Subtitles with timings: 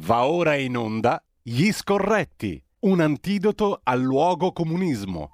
[0.00, 5.30] Va ora in onda Gli Scorretti, un antidoto al luogo comunismo.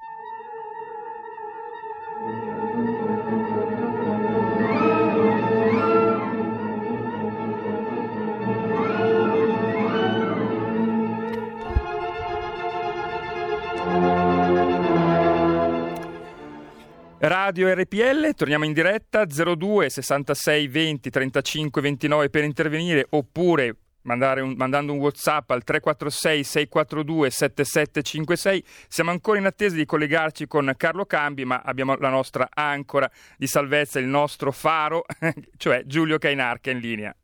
[17.18, 24.92] Radio RPL, torniamo in diretta 02 66 20 35 29 per intervenire oppure un, mandando
[24.92, 28.64] un WhatsApp al 346 642 7756.
[28.88, 33.46] Siamo ancora in attesa di collegarci con Carlo Cambi, ma abbiamo la nostra ancora di
[33.46, 35.04] salvezza, il nostro faro,
[35.56, 37.16] cioè Giulio Cainar in linea.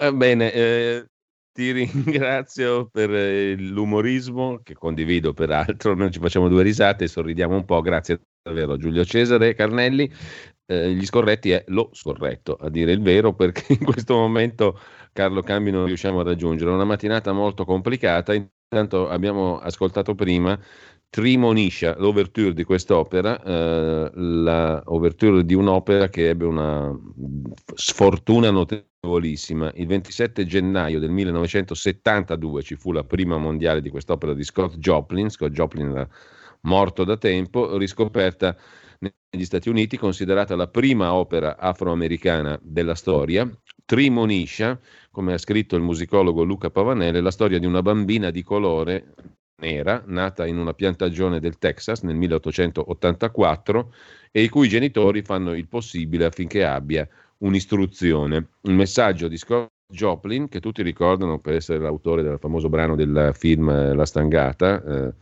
[0.00, 1.06] Eh, bene, eh,
[1.52, 7.54] ti ringrazio per eh, l'umorismo che condivido peraltro, noi ci facciamo due risate e sorridiamo
[7.54, 10.10] un po', grazie davvero Giulio Cesare Carnelli.
[10.70, 14.78] Eh, gli scorretti è lo scorretto, a dire il vero, perché in questo momento
[15.18, 16.70] Carlo Cambi non riusciamo a raggiungere.
[16.70, 20.56] Una mattinata molto complicata, intanto abbiamo ascoltato prima
[21.10, 26.96] Trimoniscia, l'ouverture di quest'opera, eh, l'ouverture di un'opera che ebbe una
[27.74, 29.72] sfortuna notevolissima.
[29.74, 35.30] Il 27 gennaio del 1972 ci fu la prima mondiale di quest'opera di Scott Joplin,
[35.30, 36.08] Scott Joplin era
[36.60, 38.56] morto da tempo, riscoperta
[39.00, 43.50] negli Stati Uniti, considerata la prima opera afroamericana della storia.
[43.88, 44.78] Trimoniscia,
[45.10, 49.14] come ha scritto il musicologo Luca Pavanelli, la storia di una bambina di colore
[49.62, 53.94] nera, nata in una piantagione del Texas nel 1884
[54.30, 58.48] e i cui genitori fanno il possibile affinché abbia un'istruzione.
[58.60, 63.30] Un messaggio di Scott Joplin, che tutti ricordano per essere l'autore del famoso brano del
[63.32, 65.14] film eh, La Stangata, eh,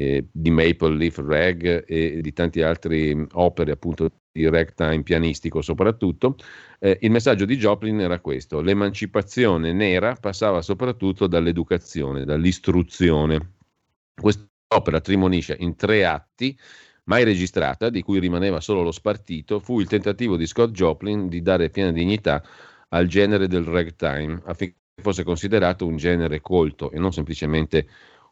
[0.00, 6.36] eh, di Maple Leaf Rag e di tante altre opere appunto di ragtime pianistico soprattutto,
[6.78, 13.54] eh, il messaggio di Joplin era questo, l'emancipazione nera passava soprattutto dall'educazione, dall'istruzione.
[14.14, 16.56] Quest'opera trimonisce in tre atti,
[17.04, 21.42] mai registrata, di cui rimaneva solo lo spartito, fu il tentativo di Scott Joplin di
[21.42, 22.40] dare piena dignità
[22.90, 27.86] al genere del ragtime, affinché fosse considerato un genere colto e non semplicemente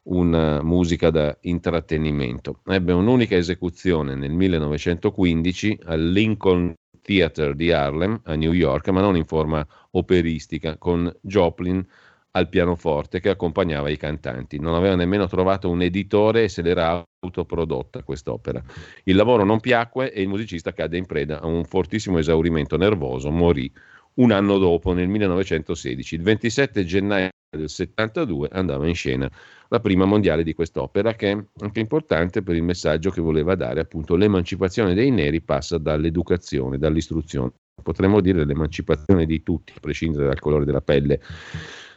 [0.07, 2.61] una musica da intrattenimento.
[2.67, 9.17] Ebbe un'unica esecuzione nel 1915 al Lincoln Theatre di Harlem a New York, ma non
[9.17, 11.87] in forma operistica, con Joplin
[12.33, 14.59] al pianoforte che accompagnava i cantanti.
[14.59, 18.63] Non aveva nemmeno trovato un editore e se l'era autoprodotta quest'opera.
[19.05, 23.31] Il lavoro non piacque e il musicista cadde in preda a un fortissimo esaurimento nervoso,
[23.31, 23.73] morì
[24.15, 26.15] un anno dopo, nel 1916.
[26.15, 29.31] Il 27 gennaio del 72 andava in scena
[29.69, 33.81] la prima mondiale di quest'opera, che è anche importante per il messaggio che voleva dare,
[33.81, 37.53] appunto l'emancipazione dei neri passa dall'educazione, dall'istruzione.
[37.83, 41.21] Potremmo dire l'emancipazione di tutti, a prescindere dal colore della pelle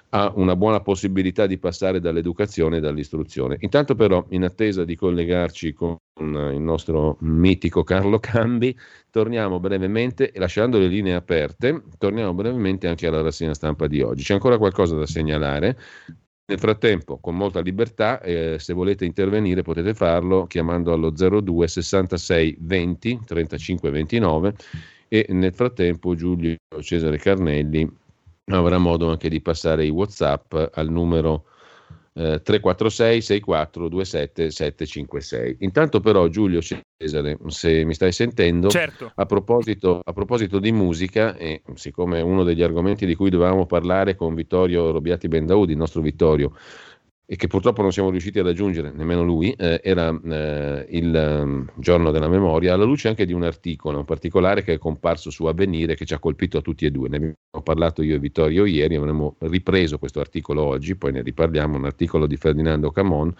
[0.09, 3.57] ha una buona possibilità di passare dall'educazione e dall'istruzione.
[3.59, 8.75] Intanto però, in attesa di collegarci con il nostro mitico Carlo Cambi,
[9.12, 14.24] torniamo brevemente, lasciando le linee aperte, torniamo brevemente anche alla rassegna stampa di oggi.
[14.24, 15.78] C'è ancora qualcosa da segnalare.
[16.50, 22.58] Nel frattempo, con molta libertà, eh, se volete intervenire potete farlo chiamando allo 02 66
[22.60, 24.56] 20 35 29
[25.08, 27.88] e nel frattempo Giulio Cesare Carnelli
[28.46, 31.46] avrà modo anche di passare i WhatsApp al numero
[32.14, 35.58] eh, 346 64 27 756.
[35.59, 39.12] Intanto però Giulio Cesare, se mi stai sentendo, certo.
[39.14, 44.16] a, proposito, a, proposito, di musica, e siccome uno degli argomenti di cui dovevamo parlare
[44.16, 46.53] con Vittorio Robiati Bendaudi, il nostro Vittorio,
[47.31, 51.69] e che purtroppo non siamo riusciti ad aggiungere, nemmeno lui, eh, era eh, il um,
[51.75, 55.45] giorno della memoria, alla luce anche di un articolo, un particolare che è comparso su
[55.45, 57.07] Avvenire che ci ha colpito a tutti e due.
[57.07, 61.78] Ne abbiamo parlato io e Vittorio ieri, avremmo ripreso questo articolo oggi, poi ne riparliamo,
[61.78, 63.31] un articolo di Ferdinando Camon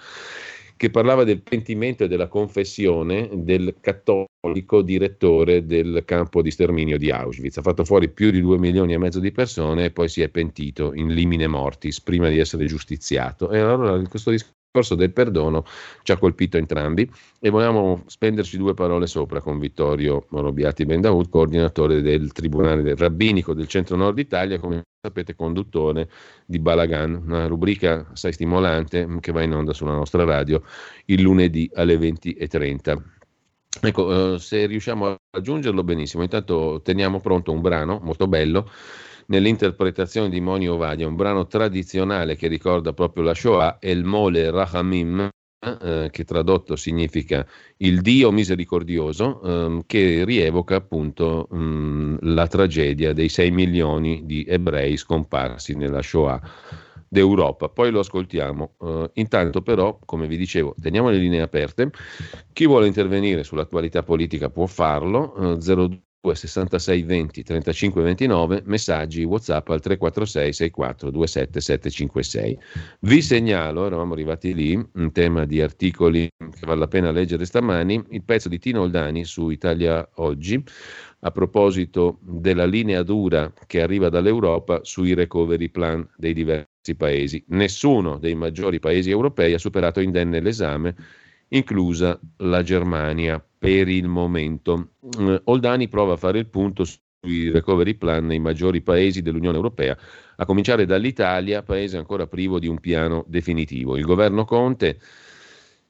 [0.79, 7.12] che parlava del pentimento e della confessione del cattolico direttore del campo di sterminio di
[7.12, 7.57] Auschwitz.
[7.57, 10.29] Ha fatto fuori più di due milioni e mezzo di persone e poi si è
[10.29, 13.52] pentito in limine mortis prima di essere giustiziato.
[13.52, 15.66] E allora questo discorso discorso del perdono
[16.03, 22.01] ci ha colpito entrambi e vogliamo spenderci due parole sopra con Vittorio Morobiati Bendaud, coordinatore
[22.01, 26.07] del Tribunale del Rabbinico del Centro-Nord Italia, come sapete conduttore
[26.45, 30.61] di Balagan, una rubrica assai stimolante che va in onda sulla nostra radio
[31.05, 33.01] il lunedì alle 20.30.
[33.81, 38.69] Ecco, eh, se riusciamo a raggiungerlo benissimo, intanto teniamo pronto un brano molto bello
[39.29, 45.29] nell'interpretazione di Moni Ovadia, un brano tradizionale che ricorda proprio la Shoah, El Mole Rahamim,
[45.59, 47.46] eh, che tradotto significa
[47.78, 54.46] il Dio misericordioso, eh, che rievoca appunto mh, mm, la tragedia dei 6 milioni di
[54.47, 56.41] ebrei scomparsi nella Shoah
[57.09, 57.70] d'Europa.
[57.70, 58.76] Poi lo ascoltiamo.
[58.78, 61.90] Uh, intanto però, come vi dicevo, teniamo le linee aperte.
[62.53, 65.34] Chi vuole intervenire sull'attualità politica può farlo.
[65.35, 72.59] Uh, 02 66 20 35 29 messaggi whatsapp al 346 64 27 756
[73.01, 78.03] vi segnalo eravamo arrivati lì un tema di articoli che vale la pena leggere stamani
[78.09, 80.61] il pezzo di Tino Oldani su Italia Oggi
[81.21, 87.43] a proposito della linea dura che arriva dall'Europa sui recovery plan dei diversi paesi.
[87.49, 90.95] Nessuno dei maggiori paesi europei ha superato indenne l'esame
[91.49, 94.91] inclusa la Germania per il momento.
[95.17, 99.97] Eh, Oldani prova a fare il punto sui recovery plan nei maggiori paesi dell'Unione Europea,
[100.37, 103.97] a cominciare dall'Italia, paese ancora privo di un piano definitivo.
[103.97, 104.99] Il governo Conte,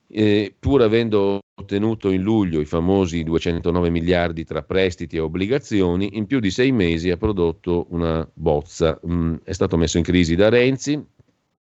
[0.08, 6.26] eh, pur avendo ottenuto in luglio i famosi 209 miliardi tra prestiti e obbligazioni, in
[6.26, 9.00] più di sei mesi ha prodotto una bozza.
[9.06, 11.00] Mm, è stato messo in crisi da Renzi,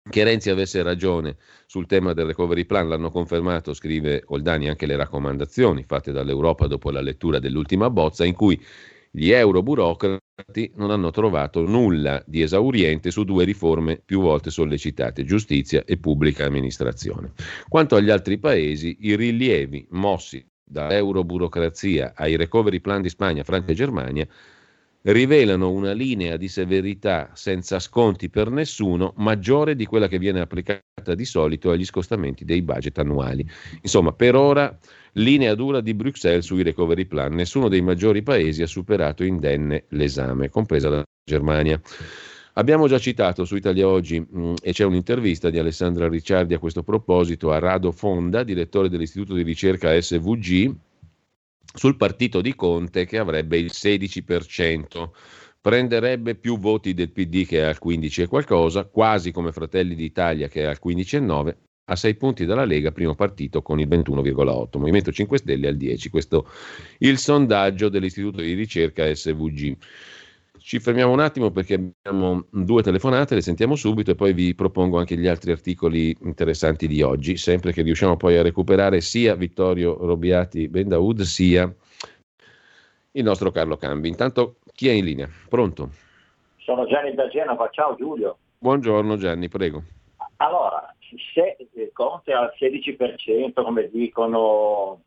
[0.09, 4.97] che Renzi avesse ragione sul tema del recovery plan l'hanno confermato, scrive Oldani, anche le
[4.97, 8.61] raccomandazioni fatte dall'Europa dopo la lettura dell'ultima bozza, in cui
[9.11, 15.85] gli euroburocrati non hanno trovato nulla di esauriente su due riforme più volte sollecitate, giustizia
[15.85, 17.33] e pubblica amministrazione.
[17.69, 23.75] Quanto agli altri paesi, i rilievi mossi dall'euroburocrazia ai recovery plan di Spagna, Francia e
[23.75, 24.27] Germania
[25.03, 31.15] rivelano una linea di severità senza sconti per nessuno maggiore di quella che viene applicata
[31.15, 33.47] di solito agli scostamenti dei budget annuali.
[33.81, 34.79] Insomma, per ora
[35.15, 37.35] linea dura di Bruxelles sui recovery plan.
[37.35, 41.81] Nessuno dei maggiori paesi ha superato indenne l'esame, compresa la Germania.
[42.55, 46.59] Abbiamo già citato su Italia Oggi mh, mm, e c'è un'intervista di Alessandra Ricciardi a
[46.59, 50.75] questo proposito a Rado Fonda, direttore dell'Istituto di ricerca SVG,
[51.73, 55.11] sul partito di Conte che avrebbe il 16%.
[55.61, 60.49] Prenderebbe più voti del PD che è al 15 e qualcosa, quasi come Fratelli d'Italia
[60.49, 65.13] che è al 15,9, a 6 punti dalla Lega, primo partito con il 21,8, Movimento
[65.13, 66.11] 5 Stelle al 10.
[66.11, 66.49] Questo
[66.99, 69.77] il sondaggio dell'Istituto di ricerca SVG.
[70.65, 74.97] Ci fermiamo un attimo perché abbiamo due telefonate, le sentiamo subito e poi vi propongo
[74.97, 79.97] anche gli altri articoli interessanti di oggi, sempre che riusciamo poi a recuperare sia Vittorio
[79.97, 81.71] Robiati Bendaud sia
[83.11, 84.09] il nostro Carlo Cambi.
[84.09, 85.29] Intanto chi è in linea?
[85.49, 85.91] Pronto?
[86.59, 88.39] Sono Gianni da Genova, ciao Giulio.
[88.59, 89.83] Buongiorno Gianni, prego.
[90.37, 90.95] Allora,
[91.35, 91.57] se
[91.93, 95.01] Conte al 16%, come dicono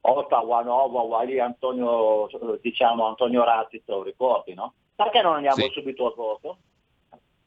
[0.00, 2.26] Ottawa, Nova, Wally, Antonio,
[2.62, 3.44] diciamo Antonio
[3.84, 4.72] lo ricordi, no?
[4.94, 5.70] Perché non andiamo sì.
[5.72, 6.58] subito al voto?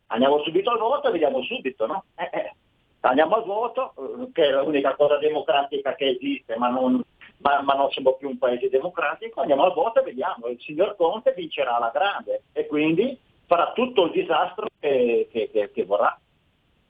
[0.08, 2.04] Andiamo subito al voto e vediamo subito, no?
[2.16, 2.54] Eh, eh.
[3.02, 7.02] Andiamo al voto, eh, che è l'unica cosa democratica che esiste, ma non,
[7.38, 10.96] ma, ma non siamo più un paese democratico, andiamo al voto e vediamo, il signor
[10.96, 16.20] Conte vincerà la grande e quindi farà tutto il disastro che, che, che, che vorrà.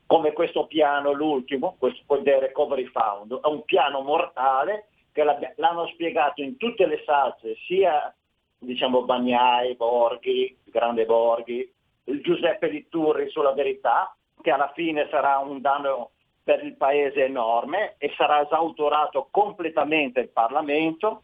[0.06, 6.42] Come questo piano, l'ultimo, questo del Recovery Fund, è un piano mortale che l'hanno spiegato
[6.42, 8.14] in tutte le salse, sia
[8.60, 11.72] diciamo Bagnai, Borghi, Grande Borghi,
[12.06, 16.12] il Giuseppe Litturri sulla verità, che alla fine sarà un danno
[16.44, 21.24] per il Paese enorme e sarà esautorato completamente il Parlamento.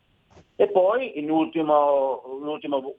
[0.56, 2.96] E poi, in ultimo, in ultimo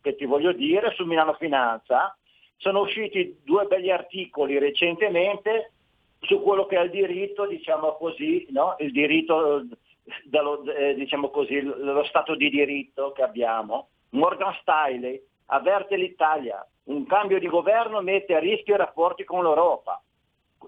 [0.00, 2.16] che ti voglio dire, su Milano Finanza
[2.56, 5.72] sono usciti due belli articoli recentemente
[6.20, 8.74] su quello che è il diritto, diciamo così, no?
[8.80, 9.64] il diritto
[10.24, 13.88] dallo, eh, diciamo così, lo Stato di diritto che abbiamo.
[14.10, 20.02] Morgan Stiley avverte l'Italia, un cambio di governo mette a rischio i rapporti con l'Europa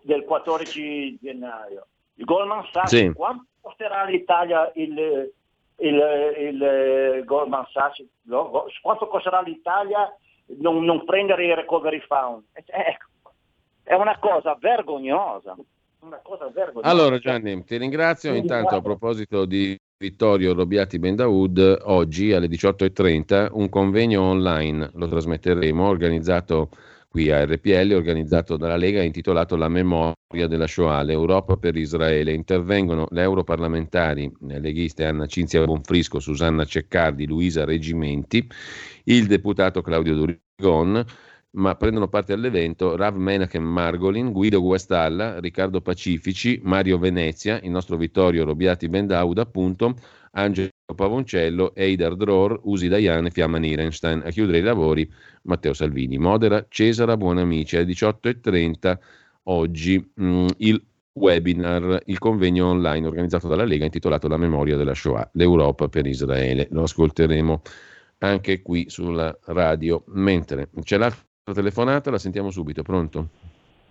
[0.02, 1.87] del 14 gennaio.
[2.14, 3.12] Il Goldman Sachs, sì.
[3.12, 5.32] quanto costerà all'Italia il,
[5.76, 8.04] il, il Goldman Sachs?
[8.82, 10.14] Quanto costerà all'Italia
[10.59, 12.44] non, non prendere i recovery fund?
[12.52, 13.09] Ecco,
[13.82, 15.56] è una cosa vergognosa
[16.00, 16.88] una cosa vergognosa.
[16.88, 18.35] Allora Gianni, ti ringrazio.
[18.35, 25.87] Intanto a proposito di Vittorio Robiati Bendaud, oggi alle 18.30 un convegno online, lo trasmetteremo,
[25.87, 26.71] organizzato
[27.09, 32.33] qui a RPL, organizzato dalla Lega, intitolato La memoria della Shoah, l'Europa per Israele.
[32.33, 38.49] Intervengono le europarlamentari le leghiste Anna Cinzia Bonfrisco, Susanna Ceccardi, Luisa Regimenti,
[39.04, 41.04] il deputato Claudio Durigon,
[41.52, 47.97] ma prendono parte all'evento Rav Menachem Margolin, Guido Guastalla, Riccardo Pacifici, Mario Venezia, il nostro
[47.97, 49.95] Vittorio Robiati Bendauda, appunto,
[50.33, 54.23] Angelo Pavoncello, Eidar Dror, Usi Dayan e Fiamma Nirenstein.
[54.25, 55.11] A chiudere i lavori
[55.42, 56.19] Matteo Salvini.
[56.19, 58.99] Modera Cesara Buonamici alle 18.30
[59.45, 60.12] oggi.
[60.21, 60.80] Mm, il
[61.12, 66.69] webinar, il convegno online organizzato dalla Lega intitolato La memoria della Shoah, l'Europa per Israele.
[66.71, 67.62] Lo ascolteremo
[68.19, 70.04] anche qui sulla radio.
[70.09, 70.97] Mentre c'è
[71.50, 72.82] l'altra telefonata, la sentiamo subito.
[72.82, 73.28] Pronto?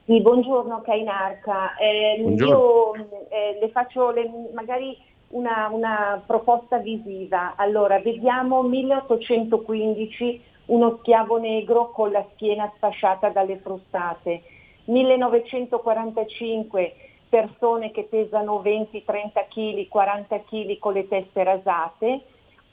[0.05, 1.75] Sì, buongiorno Kainarca.
[1.77, 3.03] Eh, buongiorno.
[3.03, 4.95] Io eh, le faccio le, magari
[5.29, 7.55] una, una, proposta visiva.
[7.55, 14.43] Allora, vediamo 1815, uno schiavo negro con la schiena sfasciata dalle frustate.
[14.85, 16.93] 1945,
[17.29, 19.03] persone che pesano 20-30
[19.47, 22.23] kg, 40 kg con le teste rasate.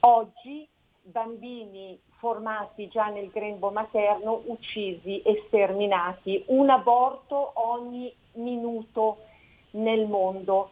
[0.00, 0.66] Oggi
[1.06, 9.18] bambini formati già nel grembo materno uccisi e sterminati, un aborto ogni minuto
[9.72, 10.70] nel mondo.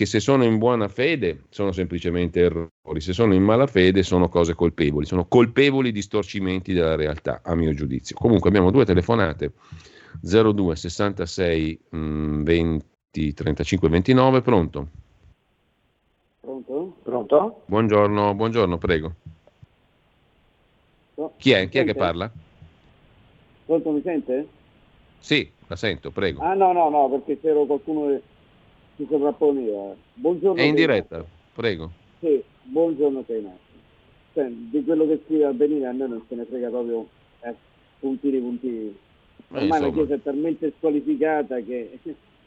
[0.00, 4.30] che se sono in buona fede sono semplicemente errori, se sono in mala fede sono
[4.30, 8.16] cose colpevoli, sono colpevoli distorcimenti della realtà, a mio giudizio.
[8.16, 9.52] Comunque abbiamo due telefonate,
[10.22, 14.88] 02 66 mh, 20 35 29, pronto?
[16.40, 16.96] Pronto?
[17.02, 17.62] Pronto?
[17.66, 19.14] Buongiorno, buongiorno, prego.
[21.16, 21.68] No, Chi è?
[21.68, 22.32] Chi è che parla?
[23.66, 24.48] Pronto, mi sente?
[25.18, 26.40] Sì, la sento, prego.
[26.40, 28.18] Ah no, no, no, perché c'era qualcuno
[29.00, 29.94] si sovrapponeva.
[30.14, 30.60] Buongiorno.
[30.60, 31.90] È in diretta, prego.
[32.20, 34.68] Sì, buongiorno Tenassi.
[34.70, 37.08] di quello che scrive a venire a noi non se ne frega proprio
[37.40, 37.54] eh,
[37.98, 38.96] puntini puntini.
[39.52, 41.98] Ormai eh, la Chiesa è talmente squalificata che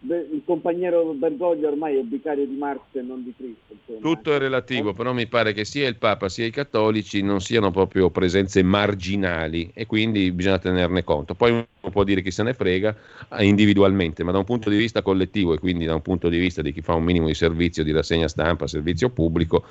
[0.06, 3.74] il compagnero Bergoglio ormai è vicario di Marx e non di Cristo.
[3.74, 4.00] Insomma.
[4.00, 7.72] Tutto è relativo, però mi pare che sia il Papa sia i cattolici non siano
[7.72, 11.36] proprio presenze marginali e quindi bisogna tenerne conto.
[11.36, 12.96] Poi uno può dire chi se ne frega
[13.38, 16.38] eh, individualmente, ma da un punto di vista collettivo e quindi da un punto di
[16.38, 19.64] vista di chi fa un minimo di servizio di rassegna stampa, servizio pubblico,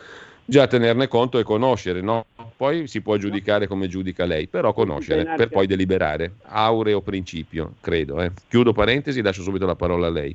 [0.44, 2.26] già tenerne conto e conoscere, no?
[2.56, 6.34] Poi si può giudicare come giudica lei, però conoscere per poi deliberare.
[6.42, 8.20] Aureo principio, credo.
[8.20, 8.32] Eh.
[8.48, 10.34] Chiudo parentesi, lascio subito la parola a lei.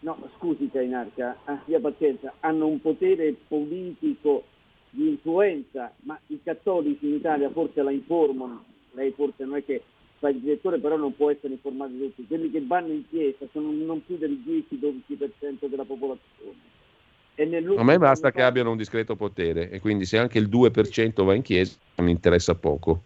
[0.00, 4.44] No, scusi Cainarca, abbia pazienza, hanno un potere politico
[4.90, 9.80] di influenza, ma i cattolici in Italia forse la informano, lei forse non è che
[10.18, 12.26] fa il direttore, però non può essere informato tutti.
[12.26, 16.80] Quelli che vanno in chiesa sono non più del 10-12% della popolazione
[17.34, 21.34] a me basta che abbiano un discreto potere e quindi se anche il 2% va
[21.34, 23.04] in chiesa mi interessa poco.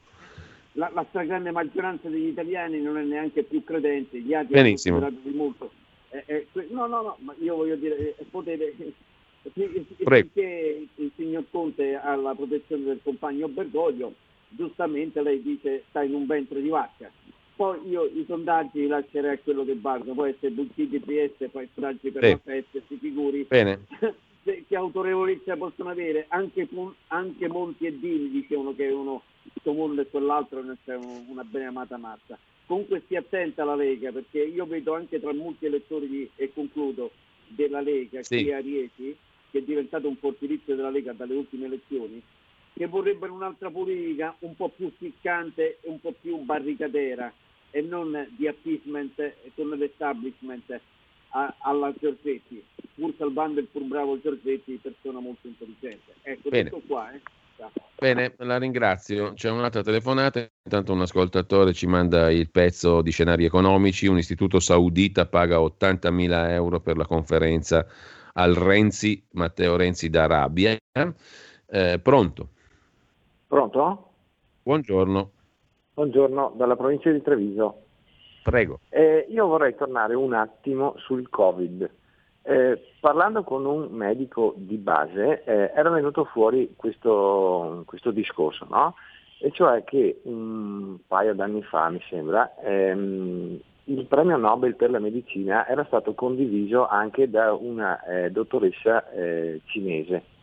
[0.72, 4.98] La, la stragrande maggioranza degli italiani non è neanche più credente, gli altri Benissimo.
[4.98, 5.70] hanno di molto.
[6.10, 8.74] Eh, eh, no, no, no, ma io voglio dire, eh, potere,
[10.04, 14.14] perché il signor Conte ha la protezione del compagno Bergoglio,
[14.48, 17.10] giustamente lei dice sta in un ventre di vacca.
[17.56, 21.66] Poi io i sondaggi li lascerei a quello che valgono, può essere Bucchini PS, poi
[21.72, 22.30] stragi per sì.
[22.30, 23.86] la festa, si figuri Bene.
[24.68, 26.68] che autorevolezza possono avere, anche,
[27.08, 31.68] anche Monti e Dini dicevano che uno, questo mondo e quell'altro non c'è una ben
[31.68, 32.38] amata mazza.
[32.66, 37.10] Comunque stia attenta alla Lega, perché io vedo anche tra molti elettori, di, e concludo,
[37.46, 38.42] della Lega, sì.
[38.42, 39.16] qui a Rieti,
[39.50, 42.20] che è diventato un fortilizio della Lega dalle ultime elezioni,
[42.74, 47.32] che vorrebbero un'altra politica un po' più ficcante e un po' più barricatera
[47.70, 50.80] e non di appeasement con l'establishment
[51.30, 56.14] alla Giorgetti, pur salvando il pur bravo Giorgetti, persona molto intelligente.
[56.22, 56.70] Ecco, Bene.
[56.70, 57.12] tutto qua.
[57.12, 57.20] Eh.
[57.98, 59.32] Bene, la ringrazio.
[59.34, 60.46] C'è un'altra telefonata.
[60.64, 64.06] Intanto un ascoltatore ci manda il pezzo di scenari economici.
[64.06, 67.86] Un istituto saudita paga 80.000 euro per la conferenza
[68.34, 70.76] al Renzi, Matteo Renzi d'Arabia.
[71.68, 72.48] Eh, pronto?
[73.46, 74.10] Pronto?
[74.62, 75.30] Buongiorno.
[75.96, 77.84] Buongiorno, dalla provincia di Treviso.
[78.42, 78.80] Prego.
[78.90, 81.90] Eh, io vorrei tornare un attimo sul Covid.
[82.42, 88.94] Eh, parlando con un medico di base eh, era venuto fuori questo, questo discorso, no?
[89.38, 94.98] e cioè che un paio d'anni fa, mi sembra, ehm, il premio Nobel per la
[94.98, 100.34] medicina era stato condiviso anche da una eh, dottoressa eh, cinese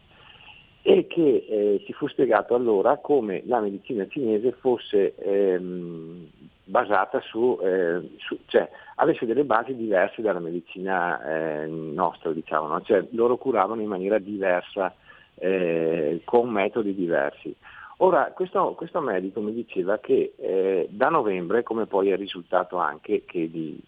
[0.85, 6.27] e che eh, ci fu spiegato allora come la medicina cinese fosse ehm,
[6.65, 11.23] basata su, eh, su, cioè avesse delle basi diverse dalla medicina
[11.63, 12.81] eh, nostra, diciamo, no?
[12.81, 14.93] cioè loro curavano in maniera diversa,
[15.35, 17.55] eh, con metodi diversi.
[17.97, 23.23] Ora, questo, questo, medico mi diceva che eh, da novembre, come poi è risultato anche
[23.23, 23.79] che di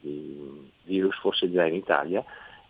[0.83, 2.23] virus fosse già in Italia,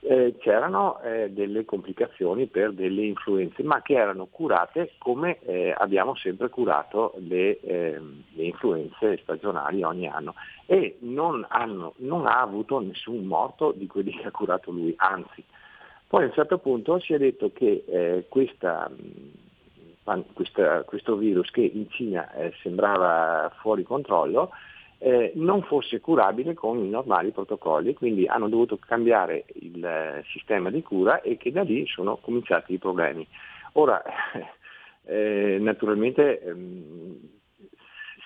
[0.07, 6.15] eh, c'erano eh, delle complicazioni per delle influenze, ma che erano curate come eh, abbiamo
[6.15, 10.35] sempre curato le, ehm, le, influenze stagionali ogni anno
[10.67, 15.43] e non, hanno, non, ha avuto nessun morto di quelli che ha curato lui, anzi.
[16.07, 18.89] Poi a un certo punto si è detto che eh, questa,
[20.33, 24.51] questa, questo virus che in Cina eh, sembrava fuori controllo
[24.99, 30.69] eh, non fosse curabile con i normali protocolli, quindi hanno dovuto cambiare il eh, sistema
[30.69, 33.27] di cura e che da lì sono cominciati i problemi.
[33.73, 34.01] Ora,
[35.03, 37.17] eh, naturalmente ehm,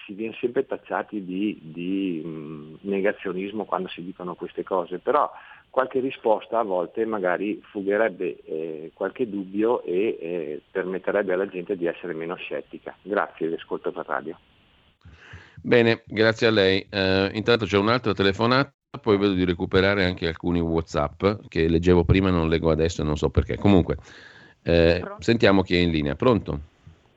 [0.06, 5.30] si viene sempre tacciati di, di mh, mm, negazionismo quando si dicono queste cose, però
[5.70, 11.86] qualche risposta a volte magari fugherebbe eh, qualche dubbio e eh, permetterebbe alla gente di
[11.86, 12.96] essere meno scettica.
[13.02, 14.38] Grazie, vi ascolto per radio.
[15.62, 16.88] Bene, grazie a lei.
[16.92, 22.30] Uh, intanto c'è un'altra telefonata, poi vedo di recuperare anche alcuni WhatsApp che leggevo prima
[22.30, 23.58] e non leggo adesso e non so perché.
[23.58, 23.98] Comunque,
[24.64, 26.16] eh, sentiamo chi è in linea.
[26.16, 26.60] Pronto?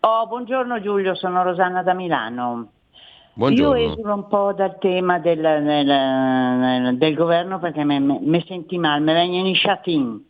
[0.00, 2.72] Oh, buongiorno Giulio, sono Rosanna da Milano.
[3.34, 3.80] Buongiorno.
[3.80, 9.12] Io esuro un po' dal tema del, del, del governo perché mi senti male, mi
[9.12, 10.22] vengono i chatin.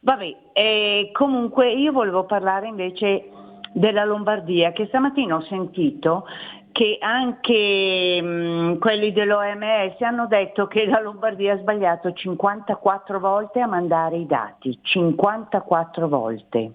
[0.00, 3.30] Vabbè, eh, comunque io volevo parlare invece
[3.72, 6.26] della Lombardia, che stamattina ho sentito
[6.74, 13.68] che anche mh, quelli dell'OMS hanno detto che la Lombardia ha sbagliato 54 volte a
[13.68, 16.72] mandare i dati, 54 volte.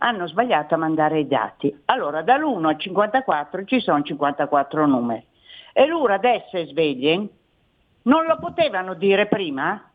[0.00, 1.74] Hanno sbagliato a mandare i dati.
[1.86, 5.26] Allora dall'1 al 54 ci sono 54 numeri.
[5.72, 7.26] E loro adesso è sveglie?
[8.02, 9.92] Non lo potevano dire prima?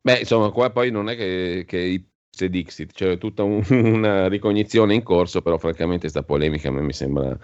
[0.00, 4.94] Beh, insomma, qua poi non è che, che i Dixit, c'è tutta un, una ricognizione
[4.94, 7.36] in corso, però francamente questa polemica a me mi sembra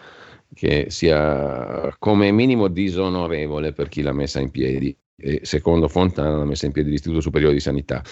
[0.55, 6.45] che sia come minimo disonorevole per chi l'ha messa in piedi e secondo Fontana l'ha
[6.45, 8.03] messa in piedi l'Istituto Superiore di Sanità.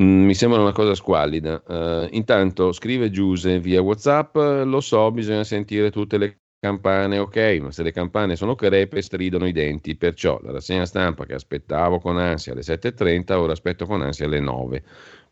[0.00, 1.62] Mm, mi sembra una cosa squallida.
[1.66, 7.70] Uh, intanto scrive Giuse via WhatsApp: Lo so, bisogna sentire tutte le campane, ok, ma
[7.70, 9.96] se le campane sono crepe stridono i denti.
[9.96, 14.40] Perciò la rassegna stampa che aspettavo con ansia alle 7.30, ora aspetto con ansia alle
[14.40, 14.82] 9.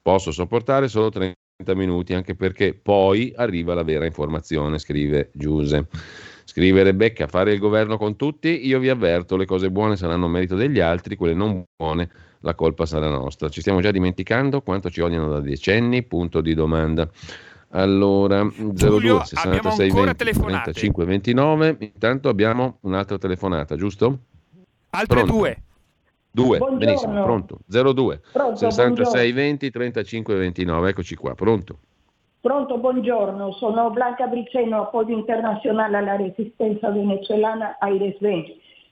[0.03, 1.35] Posso sopportare solo 30
[1.75, 5.87] minuti, anche perché poi arriva la vera informazione, scrive Giuse.
[6.45, 10.57] Scrive Rebecca, fare il governo con tutti, io vi avverto, le cose buone saranno merito
[10.57, 12.11] degli altri, quelle non buone
[12.41, 13.49] la colpa sarà nostra.
[13.49, 17.09] Ci stiamo già dimenticando quanto ci odiano da decenni, punto di domanda.
[17.71, 24.19] Allora, Giulio, 02 66 20 35 29, intanto abbiamo un'altra telefonata, giusto?
[24.91, 25.33] Altre Pronto?
[25.33, 25.63] due.
[26.33, 27.59] 2, benissimo, pronto.
[27.67, 31.79] 02 pronto, 66 20 35 29, eccoci qua, pronto.
[32.41, 38.45] Pronto, buongiorno, sono Blanca Briceno, appoggio internazionale alla resistenza venezuelana Aires Ben.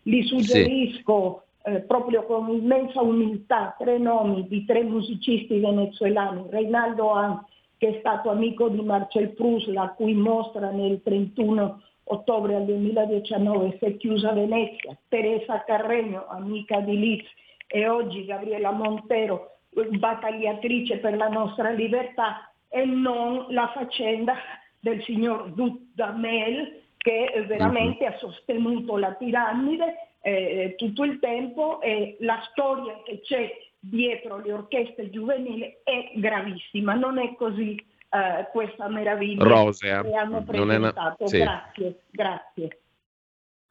[0.02, 1.70] Gli suggerisco sì.
[1.70, 7.44] eh, proprio con immensa umiltà tre nomi di tre musicisti venezuelani, Reinaldo An,
[7.76, 11.80] che è stato amico di Marcel Proust, la cui mostra nel 31
[12.12, 17.24] ottobre del 2019 si è chiusa Venezia, Teresa Carregno, amica di Liz,
[17.66, 24.34] e oggi Gabriela Montero, battagliatrice per la nostra libertà, e non la faccenda
[24.78, 32.40] del signor Dudamel che veramente ha sostenuto la piramide eh, tutto il tempo e la
[32.50, 39.44] storia che c'è dietro le orchestre giovanili è gravissima, non è così eh, questa meraviglia
[39.44, 40.02] Rosea.
[40.02, 41.24] che hanno presentato.
[41.24, 41.28] Una...
[41.28, 41.38] Sì.
[41.38, 42.78] Grazie, grazie.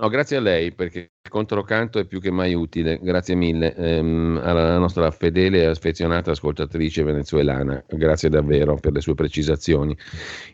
[0.01, 4.77] No, grazie a lei perché controcanto è più che mai utile, grazie mille ehm, alla
[4.77, 9.95] nostra fedele e affezionata ascoltatrice venezuelana, grazie davvero per le sue precisazioni.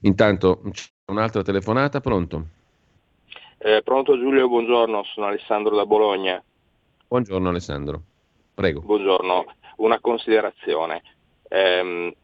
[0.01, 2.45] Intanto c'è un'altra telefonata, pronto?
[3.59, 6.43] Eh, pronto Giulio, buongiorno, sono Alessandro da Bologna.
[7.07, 8.01] Buongiorno Alessandro,
[8.51, 8.81] prego.
[8.81, 9.45] Buongiorno,
[9.77, 11.03] una considerazione.
[11.47, 12.15] Eh,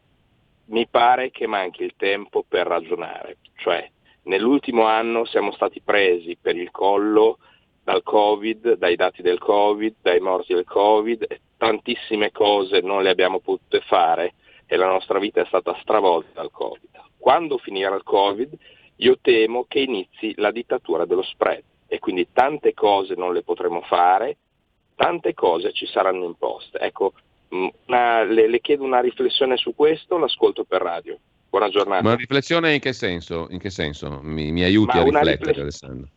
[0.66, 3.88] mi pare che manchi il tempo per ragionare, cioè
[4.24, 7.38] nell'ultimo anno siamo stati presi per il collo
[7.82, 13.40] dal Covid, dai dati del Covid, dai morti del Covid, tantissime cose non le abbiamo
[13.40, 14.34] potute fare
[14.66, 16.90] e la nostra vita è stata stravolta dal Covid.
[17.18, 18.52] Quando finirà il Covid
[18.96, 23.82] io temo che inizi la dittatura dello spread e quindi tante cose non le potremo
[23.82, 24.38] fare,
[24.94, 26.78] tante cose ci saranno imposte.
[26.78, 27.12] Ecco,
[27.52, 31.18] una, le, le, chiedo una riflessione su questo, l'ascolto per radio.
[31.48, 32.06] Buona giornata.
[32.06, 33.46] Una riflessione in che senso?
[33.50, 34.20] In che senso?
[34.22, 36.08] Mi, mi aiuti Ma a riflettere, rifless- Alessandro?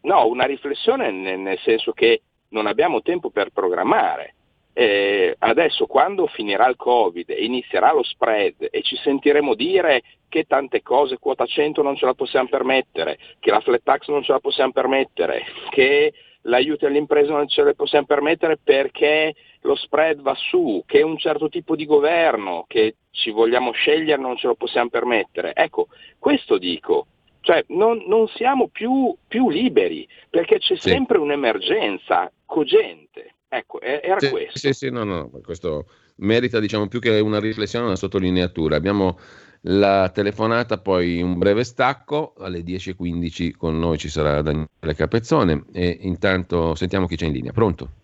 [0.00, 4.34] No, una riflessione nel, nel senso che non abbiamo tempo per programmare.
[4.76, 10.44] Eh, adesso quando finirà il Covid e inizierà lo spread e ci sentiremo dire che
[10.48, 14.32] tante cose, quota 100 non ce la possiamo permettere, che la flat tax non ce
[14.32, 19.34] la possiamo permettere, che l'aiuto alle imprese non ce le possiamo permettere perché
[19.64, 24.36] lo spread va su, che un certo tipo di governo che ci vogliamo scegliere non
[24.36, 25.54] ce lo possiamo permettere.
[25.54, 27.06] Ecco, questo dico,
[27.40, 30.90] cioè non, non siamo più, più, liberi perché c'è sì.
[30.90, 33.34] sempre un'emergenza cogente.
[33.48, 34.58] Ecco, era sì, questo.
[34.58, 38.76] Sì, sì, no, no, questo merita diciamo più che una riflessione, una sottolineatura.
[38.76, 39.18] Abbiamo
[39.62, 45.98] la telefonata, poi un breve stacco, alle 10.15 con noi ci sarà Daniele Capezzone e
[46.02, 47.52] intanto sentiamo chi c'è in linea.
[47.52, 48.02] Pronto?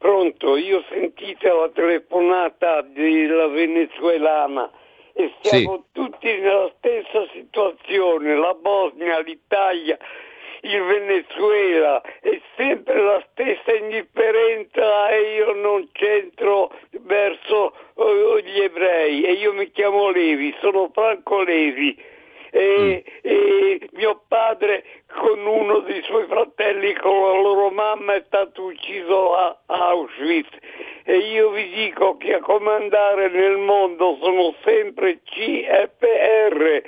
[0.00, 4.70] Pronto, io sentite la telefonata della venezuelana
[5.12, 5.82] e siamo sì.
[5.92, 9.98] tutti nella stessa situazione, la Bosnia, l'Italia,
[10.62, 19.24] il Venezuela, è sempre la stessa indifferenza e io non c'entro verso uh, gli ebrei
[19.24, 21.94] e io mi chiamo Levi, sono Franco Levi
[22.50, 23.10] e, mm.
[23.22, 29.36] e, mio padre con uno dei suoi fratelli con la loro mamma è stato ucciso
[29.36, 30.50] a Auschwitz
[31.04, 36.82] e io vi dico che a comandare nel mondo sono sempre CFR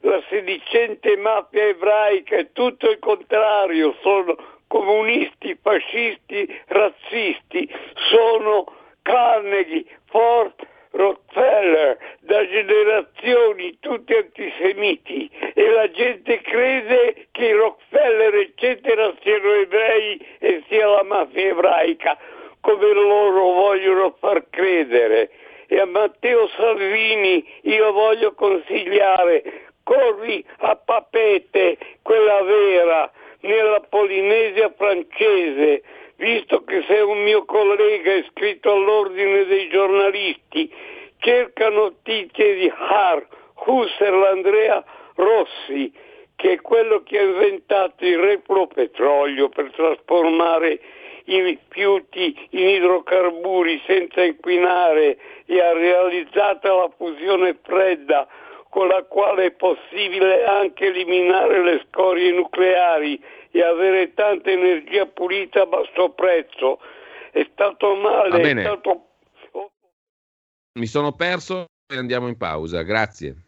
[0.00, 4.36] la sedicente mafia ebraica è tutto il contrario sono
[4.68, 7.68] comunisti, fascisti, razzisti
[8.10, 8.66] sono
[9.02, 10.54] Carnegie, Ford
[10.98, 20.26] Rockefeller, da generazioni tutti antisemiti e la gente crede che i Rockefeller eccetera siano ebrei
[20.40, 22.18] e sia la mafia ebraica
[22.60, 25.30] come loro vogliono far credere.
[25.68, 35.82] E a Matteo Salvini io voglio consigliare, corri a Papete, quella vera, nella Polinesia francese,
[36.18, 40.72] visto che sei un mio collega iscritto all'ordine dei giornalisti,
[41.18, 43.26] cerca notizie di Har,
[43.66, 45.92] Husserl Andrea Rossi,
[46.36, 50.80] che è quello che ha inventato il repropetrolio per trasformare
[51.24, 58.26] i rifiuti in idrocarburi senza inquinare e ha realizzato la fusione fredda
[58.70, 65.62] con la quale è possibile anche eliminare le scorie nucleari e avere tanta energia pulita
[65.62, 66.78] a basso prezzo.
[67.30, 69.02] È stato male, è stato...
[70.78, 72.82] Mi sono perso e andiamo in pausa.
[72.82, 73.47] Grazie.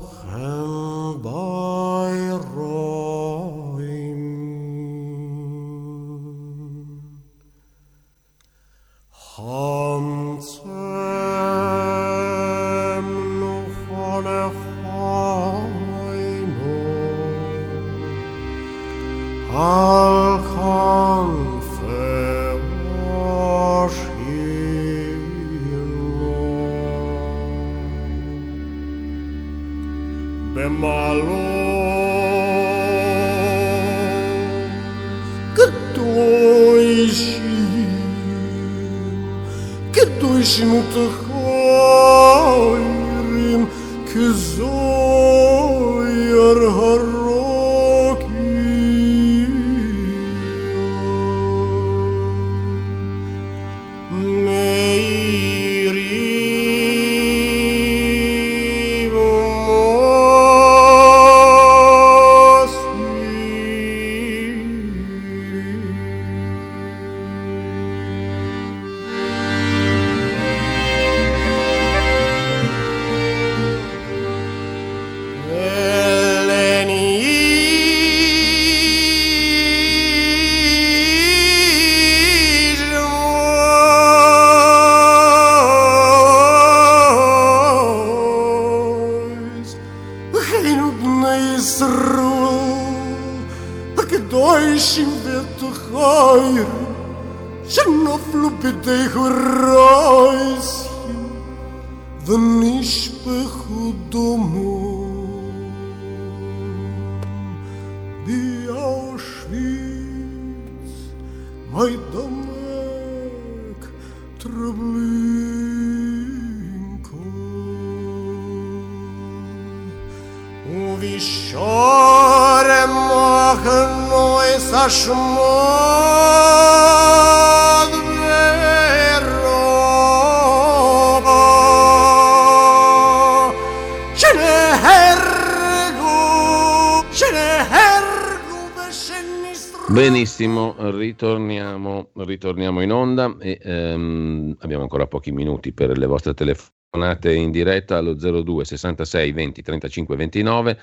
[142.43, 147.97] Ritorniamo, in onda e ehm, abbiamo ancora pochi minuti per le vostre telefonate in diretta
[147.97, 150.79] allo 02 66 20 35 29.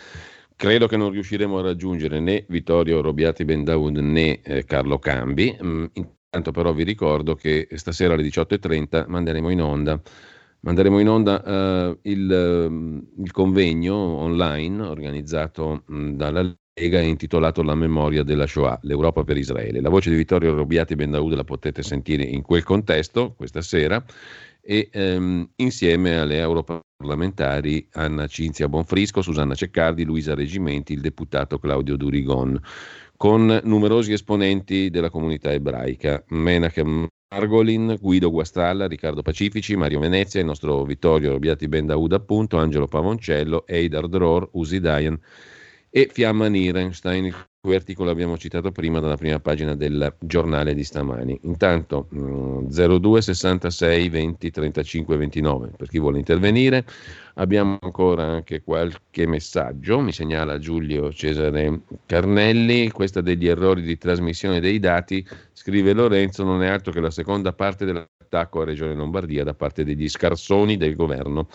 [0.57, 5.57] Credo che non riusciremo a raggiungere né Vittorio Robiati Bendaud né eh, Carlo Cambi.
[5.63, 10.01] Mm, intanto però vi ricordo che stasera alle 18.30 manderemo in onda
[10.63, 17.75] manderemo in onda uh, il, uh, il, convegno online organizzato mh, dalla Lega intitolato La
[17.75, 19.83] memoria della Shoah, l'Europa per Israele.
[19.83, 24.03] La voce di Vittorio Robiati Bendaud la potete sentire in quel contesto questa sera
[24.63, 31.97] e ehm, insieme alle europarlamentari Anna Cinzia Bonfrisco, Susanna Ceccardi, Luisa Regimenti, il deputato Claudio
[31.97, 32.59] Durigon,
[33.15, 40.47] con numerosi esponenti della comunità ebraica, Menachem Margolin, Guido Guastralla, Riccardo Pacifici, Mario Venezia, il
[40.47, 45.21] nostro Vittorio Robiati Bendaud appunto, Angelo Pavoncello, Eidar Dror, Uzi Dayan
[45.93, 50.85] e Fiamma Nierenstein, il cui articolo abbiamo citato prima dalla prima pagina del giornale di
[50.85, 51.39] stamani.
[51.43, 56.87] Intanto mh, 02 66 20 35 29 per chi vuole intervenire.
[57.35, 64.61] Abbiamo ancora anche qualche messaggio, mi segnala Giulio Cesare Carnelli, questa degli errori di trasmissione
[64.61, 69.43] dei dati, scrive Lorenzo, non è altro che la seconda parte dell'attacco a Regione Lombardia
[69.43, 71.49] da parte degli scarsoni del governo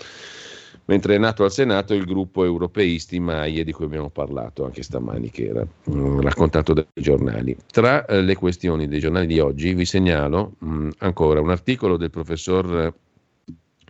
[0.86, 5.30] mentre è nato al Senato il gruppo europeisti Maie di cui abbiamo parlato anche stamani
[5.32, 7.56] che era mm, raccontato dai giornali.
[7.72, 12.10] Tra eh, le questioni dei giornali di oggi vi segnalo mm, ancora un articolo del
[12.10, 12.94] professor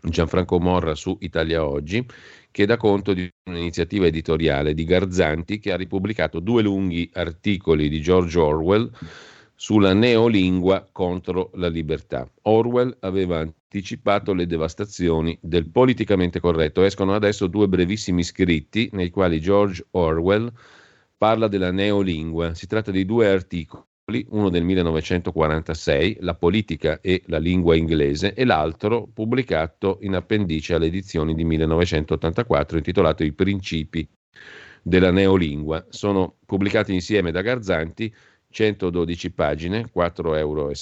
[0.01, 2.05] Gianfranco Morra su Italia Oggi
[2.51, 8.01] che dà conto di un'iniziativa editoriale di Garzanti che ha ripubblicato due lunghi articoli di
[8.01, 8.89] George Orwell
[9.55, 12.29] sulla neolingua contro la libertà.
[12.43, 16.83] Orwell aveva anticipato le devastazioni del politicamente corretto.
[16.83, 20.51] Escono adesso due brevissimi scritti nei quali George Orwell
[21.17, 22.53] parla della neolingua.
[22.53, 28.45] Si tratta di due articoli, uno del 1946, La politica e la lingua inglese, e
[28.45, 34.07] l'altro pubblicato in appendice alle edizioni di 1984 intitolato I principi
[34.83, 35.85] della neolingua.
[35.89, 38.13] Sono pubblicati insieme da Garzanti
[38.55, 40.73] 112 pagine, 4,65 euro,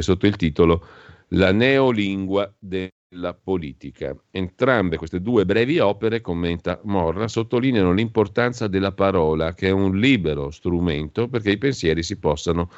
[0.00, 0.86] sotto il titolo
[1.30, 4.16] La neolingua della politica.
[4.30, 10.52] Entrambe queste due brevi opere, commenta Morra, sottolineano l'importanza della parola, che è un libero
[10.52, 12.70] strumento perché i pensieri si possano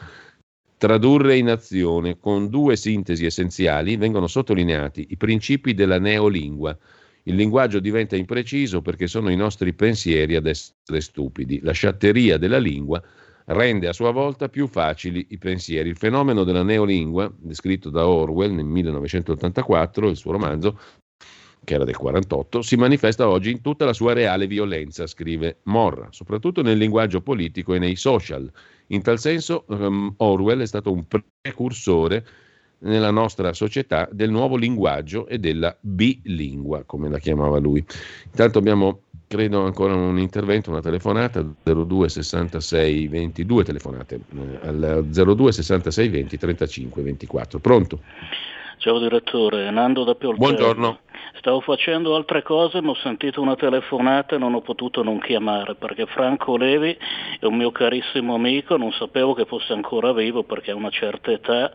[0.79, 2.19] tradurre in azione.
[2.19, 6.75] Con due sintesi essenziali vengono sottolineati i principi della neolingua.
[7.25, 11.61] Il linguaggio diventa impreciso perché sono i nostri pensieri ad essere stupidi.
[11.61, 13.03] La sciatteria della lingua
[13.47, 15.89] rende a sua volta più facili i pensieri.
[15.89, 20.79] Il fenomeno della neolingua, descritto da Orwell nel 1984, il suo romanzo,
[21.65, 26.09] che era del 48, si manifesta oggi in tutta la sua reale violenza, scrive Morra,
[26.11, 28.51] soprattutto nel linguaggio politico e nei social.
[28.89, 32.27] In tal senso um, Orwell è stato un precursore
[32.81, 37.83] nella nostra società del nuovo linguaggio e della bilingua, come la chiamava lui.
[38.27, 39.01] Intanto abbiamo
[39.35, 46.39] credo ancora un intervento, una telefonata 02 66 22 telefonate eh, al 02 66 20
[46.39, 47.59] 35 24.
[47.59, 48.01] Pronto?
[48.85, 50.47] Ciao direttore, Nando da Pioltello.
[50.47, 50.99] Buongiorno.
[51.39, 55.75] Stavo facendo altre cose ma ho sentito una telefonata e non ho potuto non chiamare
[55.75, 56.95] perché Franco Levi
[57.41, 61.31] è un mio carissimo amico, non sapevo che fosse ancora vivo perché ha una certa
[61.31, 61.73] età,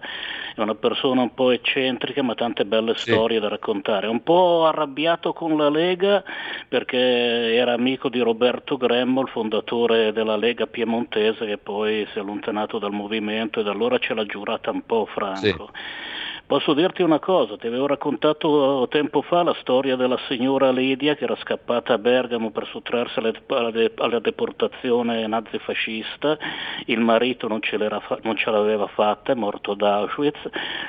[0.56, 3.10] è una persona un po' eccentrica ma tante belle sì.
[3.10, 4.06] storie da raccontare.
[4.06, 6.24] È un po' arrabbiato con la Lega
[6.67, 12.22] perché era amico di Roberto Gremmo, il fondatore della Lega piemontese che poi si è
[12.22, 15.72] allontanato dal movimento e da allora ce l'ha giurata un po' Franco.
[15.74, 16.08] Sì.
[16.50, 21.26] Posso dirti una cosa, ti avevo raccontato tempo fa la storia della signora Lidia che
[21.26, 26.40] era scappata a Bergamo per sottrarsi alla, deportazione nazifascista,
[26.86, 30.40] il marito non ce, non ce, l'aveva fatta, è morto ad Auschwitz,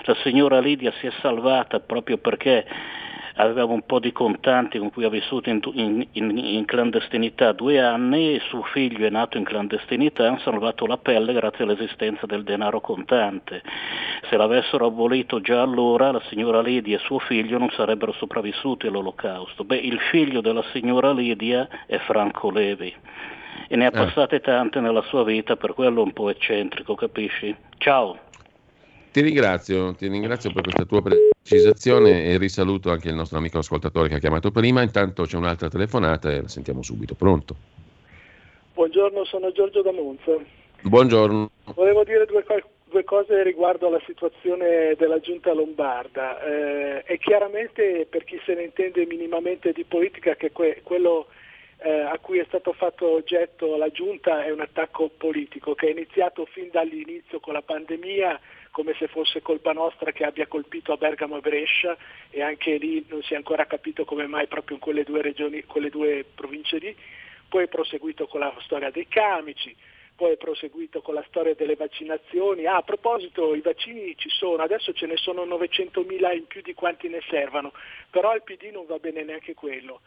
[0.04, 2.64] la signora Lidia si è salvata proprio perché
[3.48, 7.80] aveva un po' di contanti con cui ha vissuto in, in, in, in, clandestinità due
[7.80, 12.80] anni, suo figlio è nato in clandestinità, hanno salvato la pelle grazie all'esistenza del denaro
[12.80, 13.62] contante.
[14.28, 19.64] Se l'avessero abolito già allora, la signora Lidia e suo figlio non sarebbero sopravvissuti all'olocausto.
[19.64, 22.94] Beh, il figlio della signora Lidia è Franco Levi
[23.68, 23.90] e ne ha eh.
[23.90, 27.54] passate tante nella sua vita, per quello un po' eccentrico, capisci?
[27.78, 28.29] Ciao!
[29.12, 34.08] Ti ringrazio, ti ringrazio per questa tua precisazione e risaluto anche il nostro amico ascoltatore
[34.08, 34.82] che ha chiamato prima.
[34.82, 37.16] Intanto c'è un'altra telefonata e la sentiamo subito.
[37.16, 37.56] Pronto?
[38.72, 40.32] Buongiorno, sono Giorgio da Monza.
[40.82, 41.50] Buongiorno.
[41.74, 42.44] Volevo dire due,
[42.84, 46.40] due cose riguardo alla situazione della giunta lombarda.
[46.44, 51.26] Eh, è chiaramente per chi se ne intende minimamente di politica che que- quello
[51.82, 55.90] eh, a cui è stato fatto oggetto la giunta è un attacco politico che è
[55.90, 58.38] iniziato fin dall'inizio con la pandemia
[58.70, 61.96] come se fosse colpa nostra che abbia colpito a Bergamo e Brescia
[62.30, 65.64] e anche lì non si è ancora capito come mai proprio in quelle due, regioni,
[65.64, 66.96] quelle due province lì.
[67.48, 69.74] Poi è proseguito con la storia dei camici,
[70.14, 72.66] poi è proseguito con la storia delle vaccinazioni.
[72.66, 76.74] Ah, a proposito, i vaccini ci sono, adesso ce ne sono 900.000 in più di
[76.74, 77.72] quanti ne servano,
[78.10, 80.02] però al PD non va bene neanche quello.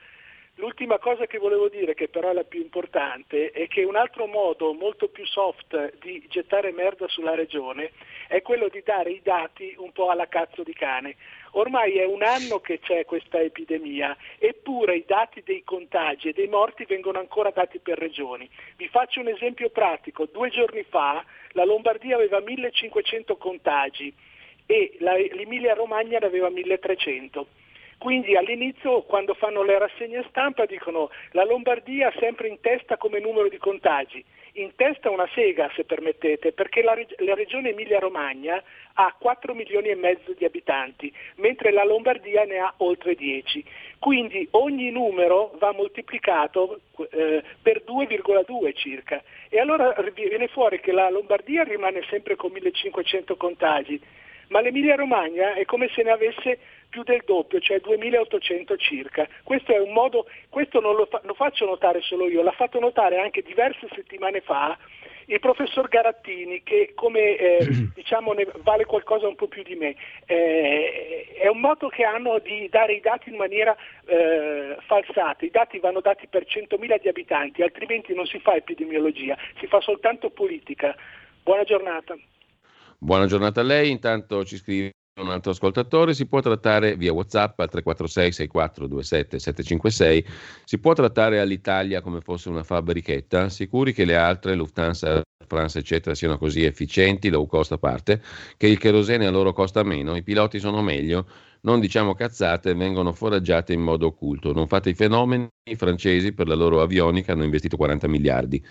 [0.58, 4.28] L'ultima cosa che volevo dire, che però è la più importante, è che un altro
[4.28, 7.92] modo molto più soft di gettare merda sulla regione
[8.28, 11.16] è quello di dare i dati un po' alla cazzo di cane.
[11.54, 16.48] Ormai è un anno che c'è questa epidemia, eppure i dati dei contagi e dei
[16.48, 18.48] morti vengono ancora dati per regioni.
[18.78, 20.28] Vi faccio un esempio pratico.
[20.32, 24.14] Due giorni fa la Lombardia aveva 1500 contagi
[24.68, 27.48] e l'Emilia Romagna ne aveva 1300
[28.04, 33.48] quindi all'inizio quando fanno le rassegne stampa dicono la Lombardia sempre in testa come numero
[33.48, 34.22] di contagi.
[34.56, 38.62] In testa una sega se permettete, perché la, la regione Emilia-Romagna
[38.96, 43.64] ha 4 milioni e mezzo di abitanti, mentre la Lombardia ne ha oltre 10.
[44.00, 49.24] Quindi ogni numero va moltiplicato eh, per 2,2 circa.
[49.48, 54.02] E allora viene fuori che la Lombardia rimane sempre con 1500 contagi,
[54.54, 59.28] ma l'Emilia Romagna è come se ne avesse più del doppio, cioè 2800 circa.
[59.42, 62.80] Questo è un modo, questo non lo, fa, lo faccio notare solo io, l'ha fatto
[62.80, 64.78] notare anche diverse settimane fa
[65.26, 69.96] il professor Garattini, che come eh, diciamo ne vale qualcosa un po' più di me,
[70.28, 75.50] eh, è un modo che hanno di dare i dati in maniera eh, falsata, i
[75.50, 80.30] dati vanno dati per 100.000 di abitanti, altrimenti non si fa epidemiologia, si fa soltanto
[80.30, 80.96] politica.
[81.42, 82.16] Buona giornata.
[83.04, 87.60] Buona giornata a lei, intanto ci scrive un altro ascoltatore, si può trattare via WhatsApp
[87.60, 90.26] al 346 6427 756,
[90.64, 96.16] si può trattare all'Italia come fosse una fabbrichetta, sicuri che le altre, Lufthansa, France eccetera,
[96.16, 98.22] siano così efficienti, low cost a parte,
[98.56, 101.28] che il kerosene a loro costa meno, i piloti sono meglio,
[101.64, 106.48] non diciamo cazzate, vengono foraggiate in modo occulto, non fate i fenomeni, i francesi per
[106.48, 108.66] la loro avionica hanno investito 40 miliardi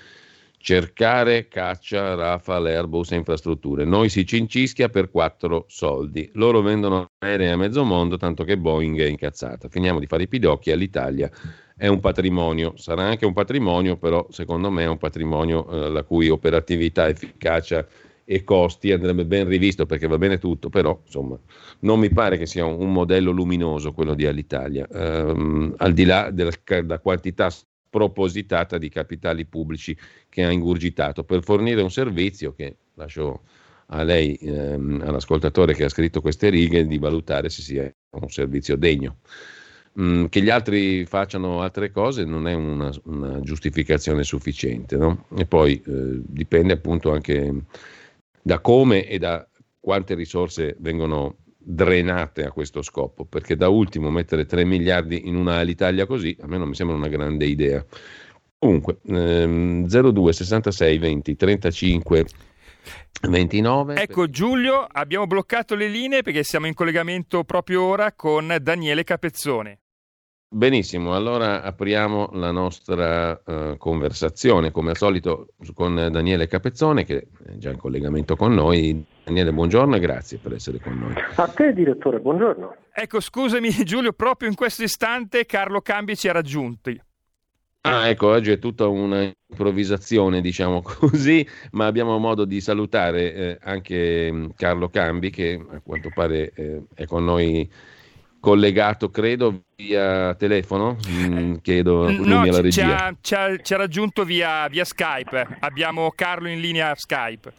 [0.62, 3.84] cercare caccia, Rafale, Airbus e infrastrutture.
[3.84, 6.30] Noi si cincischia per quattro soldi.
[6.34, 9.68] Loro vendono aerei a mezzo mondo, tanto che Boeing è incazzata.
[9.68, 11.28] Finiamo di fare i pidocchi all'Italia.
[11.76, 16.04] È un patrimonio, sarà anche un patrimonio, però secondo me è un patrimonio eh, la
[16.04, 17.84] cui operatività, efficacia
[18.24, 21.36] e costi andrebbe ben rivisto perché va bene tutto, però insomma
[21.80, 26.30] non mi pare che sia un, modello luminoso quello di Alitalia, ehm, al di là
[26.30, 27.50] della quantità
[27.92, 29.94] propositata di capitali pubblici
[30.30, 33.42] che ha ingurgitato per fornire un servizio che lascio
[33.88, 38.76] a lei, ehm, all'ascoltatore che ha scritto queste righe, di valutare se sia un servizio
[38.76, 39.18] degno.
[40.00, 45.26] Mm, che gli altri facciano altre cose non è una, una giustificazione sufficiente, no?
[45.36, 47.64] E poi eh, dipende appunto anche
[48.40, 49.46] da come e da
[49.78, 55.56] quante risorse vengono drenate a questo scopo, perché da ultimo mettere 3 miliardi in una
[55.56, 57.84] Alitalia così a me non mi sembra una grande idea.
[58.58, 62.26] Comunque, ehm, 02 66 20 35
[63.28, 63.94] 29.
[64.00, 69.81] Ecco Giulio, abbiamo bloccato le linee perché siamo in collegamento proprio ora con Daniele Capezzone.
[70.54, 77.56] Benissimo, allora apriamo la nostra uh, conversazione come al solito con Daniele Capezzone che è
[77.56, 79.02] già in collegamento con noi.
[79.24, 81.14] Daniele, buongiorno e grazie per essere con noi.
[81.36, 82.76] A te direttore, buongiorno.
[82.92, 87.00] Ecco, scusami Giulio, proprio in questo istante Carlo Cambi ci ha raggiunti.
[87.80, 94.30] Ah, ecco, oggi è tutta un'improvvisazione, diciamo così, ma abbiamo modo di salutare eh, anche
[94.30, 97.66] mm, Carlo Cambi che a quanto pare eh, è con noi
[98.42, 100.96] collegato, credo, via telefono?
[101.08, 102.70] Mm, chiedo no, alla regia.
[102.70, 105.58] Ci ha, ci, ha, ci ha, raggiunto via, via Skype.
[105.60, 107.52] Abbiamo Carlo in linea Skype.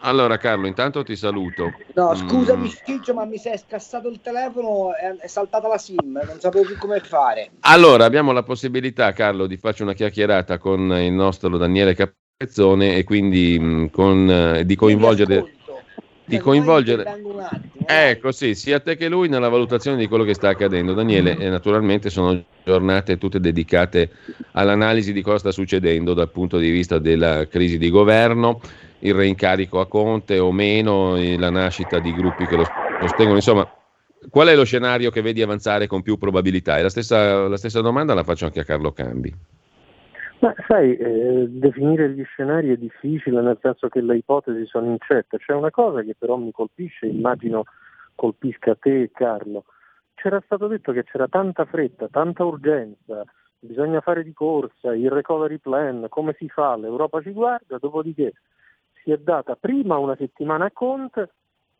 [0.00, 1.72] Allora Carlo, intanto ti saluto.
[1.94, 3.14] No, scusami mm.
[3.14, 7.00] ma mi si è scassato il telefono, è, saltata la SIM, non sapevo più come
[7.00, 7.52] fare.
[7.60, 13.04] Allora, abbiamo la possibilità, Carlo, di farci una chiacchierata con il nostro Daniele Capezzone e
[13.04, 15.55] quindi mh, mm, con, eh, di coinvolgere
[16.26, 17.22] di coinvolgere
[17.86, 21.48] ecco sì sia te che lui nella valutazione di quello che sta accadendo Daniele e
[21.48, 24.10] naturalmente sono giornate tutte dedicate
[24.52, 28.60] all'analisi di cosa sta succedendo dal punto di vista della crisi di governo
[29.00, 32.66] il reincarico a Conte o meno la nascita di gruppi che lo
[32.98, 33.68] sostengono insomma
[34.28, 36.78] qual è lo scenario che vedi avanzare con più probabilità?
[36.78, 39.32] E la stessa, la stessa domanda la faccio anche a Carlo Cambi.
[40.40, 45.38] Ma sai, eh, definire gli scenari è difficile nel senso che le ipotesi sono incerte.
[45.38, 47.64] C'è una cosa che però mi colpisce, immagino
[48.14, 49.64] colpisca te e Carlo.
[50.14, 53.24] C'era stato detto che c'era tanta fretta, tanta urgenza,
[53.58, 58.34] bisogna fare di corsa, il recovery plan, come si fa, l'Europa ci guarda, dopodiché
[59.02, 61.30] si è data prima una settimana a Conte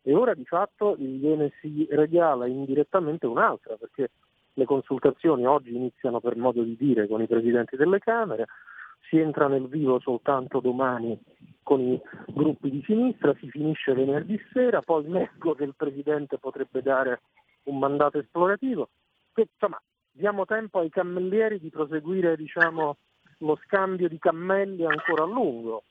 [0.01, 4.11] e ora di fatto gliene si regala indirettamente un'altra, perché
[4.57, 8.47] le consultazioni oggi iniziano per modo di dire con i presidenti delle Camere,
[9.07, 11.17] si entra nel vivo soltanto domani
[11.61, 16.81] con i gruppi di sinistra, si finisce venerdì sera, poi leggo che il Presidente potrebbe
[16.81, 17.21] dare
[17.63, 18.89] un mandato esplorativo.
[19.33, 19.79] Che, insomma,
[20.11, 22.97] diamo tempo ai cammellieri di proseguire diciamo,
[23.39, 25.83] lo scambio di cammelli ancora a lungo.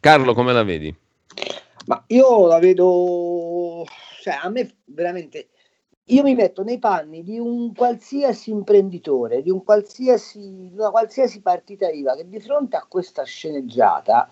[0.00, 0.94] Carlo, come la vedi?
[1.86, 3.84] Ma io la vedo,
[4.22, 5.48] cioè a me veramente
[6.10, 11.88] io mi metto nei panni di un qualsiasi imprenditore, di un qualsiasi, una qualsiasi partita
[11.88, 14.28] IVA che di fronte a questa sceneggiata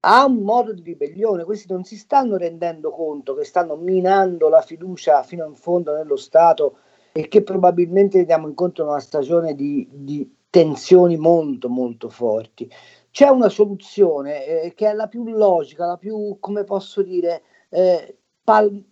[0.00, 1.44] ha un modo di ribellione.
[1.44, 6.16] Questi non si stanno rendendo conto che stanno minando la fiducia fino in fondo nello
[6.16, 6.78] Stato
[7.12, 12.70] e che probabilmente andiamo incontro a una stagione di, di tensioni molto molto forti.
[13.10, 18.18] C'è una soluzione eh, che è la più logica, la più, come posso dire, eh,
[18.44, 18.84] pal-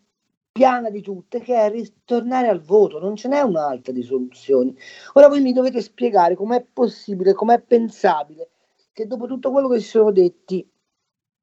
[0.55, 4.73] piana di tutte che è ritornare al voto, non ce n'è un'altra di soluzioni.
[5.15, 8.51] Ora voi mi dovete spiegare com'è possibile, com'è pensabile
[8.93, 10.65] che dopo tutto quello che si sono detti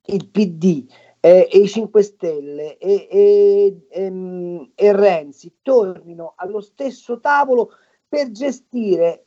[0.04, 0.90] il PD
[1.20, 7.72] eh, e i 5 Stelle e, e, e, ehm, e Renzi tornino allo stesso tavolo
[8.08, 9.26] per gestire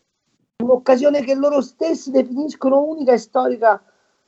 [0.62, 3.85] un'occasione che loro stessi definiscono unica e storica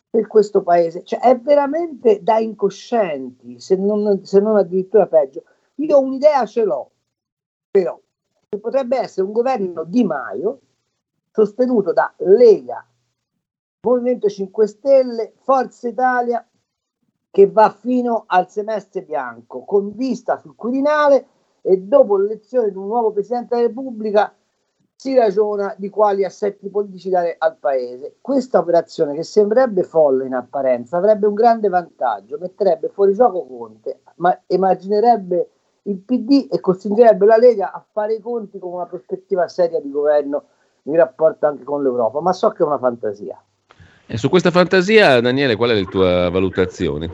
[0.09, 1.04] per questo paese.
[1.04, 5.44] Cioè, è veramente da incoscienti, se non, se non addirittura peggio.
[5.76, 6.90] Io un'idea ce l'ho,
[7.70, 8.00] però,
[8.48, 10.61] che potrebbe essere un governo di Maio
[11.30, 12.86] sostenuto da Lega,
[13.82, 16.46] Movimento 5 Stelle, Forza Italia,
[17.30, 21.26] che va fino al semestre bianco, con vista sul Quirinale
[21.61, 24.34] e dopo l'elezione di un nuovo Presidente della Repubblica
[24.97, 28.16] si ragiona di quali assetti politici dare al Paese.
[28.22, 34.01] Questa operazione, che sembrerebbe folle in apparenza, avrebbe un grande vantaggio, metterebbe fuori gioco Conte,
[34.16, 35.51] ma emarginerebbe
[35.82, 39.90] il PD e costringerebbe la Lega a fare i conti con una prospettiva seria di
[39.90, 40.44] governo
[40.84, 43.40] in rapporto anche con l'Europa, ma so che è una fantasia.
[44.07, 47.11] E su questa fantasia, Daniele, qual è la tua valutazione?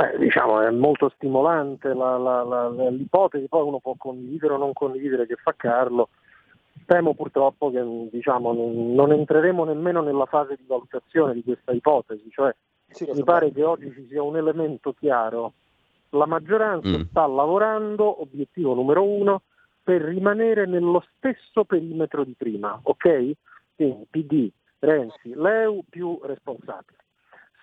[0.00, 4.72] Eh, diciamo, è molto stimolante la, la, la, l'ipotesi, poi uno può condividere o non
[4.72, 6.10] condividere che fa Carlo.
[6.86, 7.82] Temo purtroppo che
[8.12, 12.54] diciamo, non, non, entreremo nemmeno nella fase di valutazione di questa ipotesi, cioè
[12.86, 15.54] sì, mi pare che oggi ci sia un elemento chiaro.
[16.10, 17.02] La maggioranza mm.
[17.10, 19.42] sta lavorando, obiettivo numero uno,
[19.82, 23.32] per rimanere nello stesso perimetro di prima, ok?
[23.74, 26.96] Quindi PD, Renzi, Leu più responsabili.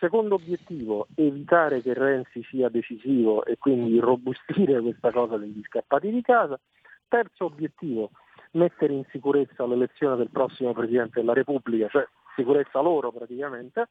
[0.05, 6.21] Secondo obiettivo, evitare che Renzi sia decisivo e quindi robustire questa cosa degli scappati di
[6.21, 6.59] casa.
[7.07, 8.11] Terzo obiettivo,
[8.51, 13.89] mettere in sicurezza l'elezione del prossimo Presidente della Repubblica, cioè sicurezza loro praticamente.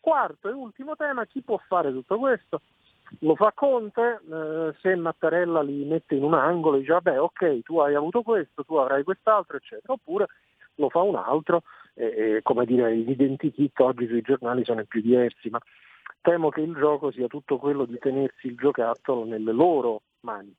[0.00, 2.62] Quarto e ultimo tema, chi può fare tutto questo?
[3.18, 7.80] Lo fa Conte, eh, se Mattarella li mette in un angolo dice vabbè ok tu
[7.80, 10.26] hai avuto questo, tu avrai quest'altro eccetera, oppure
[10.76, 11.62] lo fa un altro,
[11.94, 15.60] eh, come dire gli identikit oggi sui giornali sono i più diversi, ma
[16.20, 20.54] temo che il gioco sia tutto quello di tenersi il giocattolo nelle loro mani.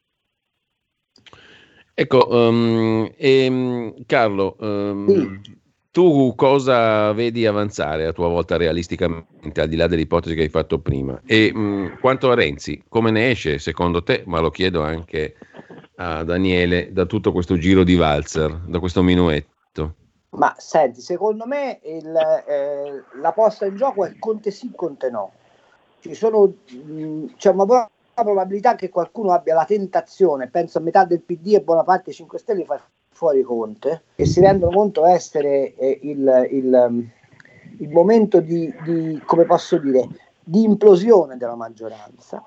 [1.98, 5.58] Ecco, um, e, Carlo, um, sì.
[5.92, 10.80] tu cosa vedi avanzare a tua volta realisticamente, al di là dell'ipotesi che hai fatto
[10.80, 11.22] prima?
[11.26, 15.36] E um, quanto a Renzi, come ne esce secondo te, ma lo chiedo anche
[15.96, 19.55] a Daniele, da tutto questo giro di valzer, da questo minuetto?
[20.36, 25.32] Ma senti, secondo me il, eh, la posta in gioco è Conte sì, Conte no
[26.06, 31.04] ci sono, mh, c'è una buona probabilità che qualcuno abbia la tentazione, penso a metà
[31.04, 34.76] del PD e buona parte dei 5 Stelle, di far fuori Conte e si rendono
[34.76, 37.10] conto essere eh, il, il,
[37.80, 40.08] il, momento di, di, come posso dire,
[40.44, 42.44] di implosione della maggioranza.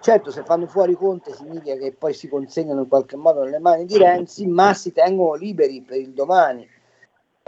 [0.00, 3.84] Certo, se fanno fuori Conte significa che poi si consegnano in qualche modo nelle mani
[3.84, 6.68] di Renzi, ma si tengono liberi per il domani.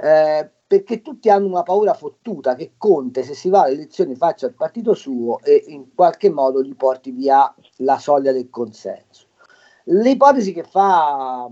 [0.01, 4.47] Eh, perché tutti hanno una paura fottuta che Conte, se si va alle elezioni, faccia
[4.47, 9.27] il partito suo e in qualche modo gli porti via la soglia del consenso.
[9.85, 11.49] L'ipotesi che fa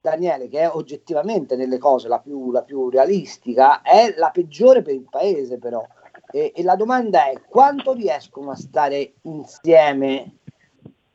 [0.00, 4.92] Daniele, che è oggettivamente nelle cose la più, la più realistica, è la peggiore per
[4.92, 5.82] il paese però.
[6.30, 10.34] E, e la domanda è quanto riescono a stare insieme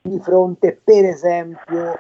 [0.02, 1.94] di fronte, per esempio,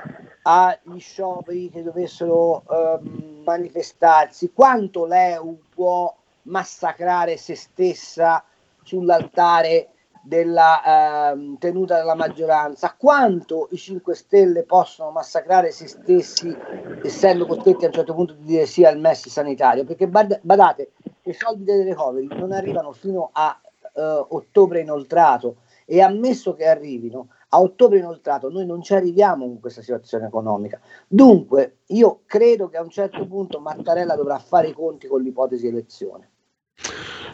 [0.43, 6.13] agli scioperi che dovessero ehm, manifestarsi, quanto l'EU può
[6.43, 8.43] massacrare se stessa
[8.83, 9.89] sull'altare
[10.25, 16.55] della ehm, tenuta della maggioranza, quanto i 5 Stelle possono massacrare se stessi
[17.03, 20.91] essendo costretti a un certo punto di dire sì al MES sanitario, perché bad- badate,
[21.23, 23.59] i soldi delle recovery non arrivano fino a
[23.95, 29.59] eh, ottobre inoltrato e ammesso che arrivino, a ottobre inoltrato noi non ci arriviamo con
[29.59, 30.81] questa situazione economica.
[31.07, 35.67] Dunque, io credo che a un certo punto Mattarella dovrà fare i conti con l'ipotesi
[35.67, 36.29] elezione.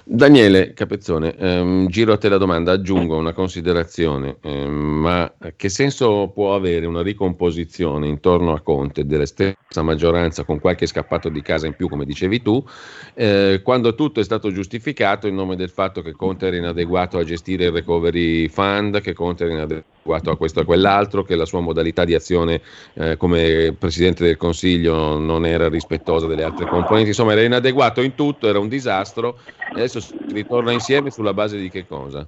[0.03, 6.31] Daniele Capezzone, ehm, giro a te la domanda, aggiungo una considerazione, ehm, ma che senso
[6.33, 11.67] può avere una ricomposizione intorno a Conte della stessa maggioranza con qualche scappato di casa
[11.67, 12.63] in più, come dicevi tu,
[13.13, 17.23] eh, quando tutto è stato giustificato in nome del fatto che Conte era inadeguato a
[17.23, 21.45] gestire il recovery fund, che Conte era inadeguato a questo e a quell'altro, che la
[21.45, 22.61] sua modalità di azione
[22.93, 28.15] eh, come Presidente del Consiglio non era rispettosa delle altre componenti, insomma era inadeguato in
[28.15, 29.37] tutto, era un disastro
[29.71, 32.27] Adesso si ritorna insieme sulla base di che cosa?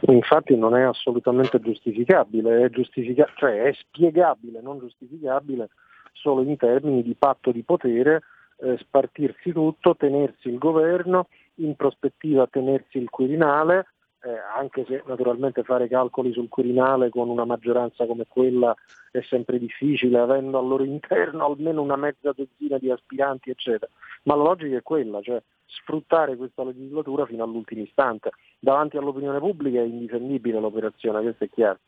[0.00, 5.68] Infatti non è assolutamente giustificabile, è, giustifica- cioè è spiegabile, non giustificabile,
[6.12, 8.22] solo in termini di patto di potere,
[8.58, 13.86] eh, spartirsi tutto, tenersi il governo, in prospettiva tenersi il Quirinale,
[14.22, 18.74] eh, anche se naturalmente fare calcoli sul Quirinale con una maggioranza come quella
[19.10, 23.90] è sempre difficile, avendo al loro interno almeno una mezza dozzina di aspiranti, eccetera.
[24.24, 28.30] Ma la logica è quella, cioè sfruttare questa legislatura fino all'ultimo istante.
[28.58, 31.78] Davanti all'opinione pubblica è indifendibile l'operazione, questo è chiaro.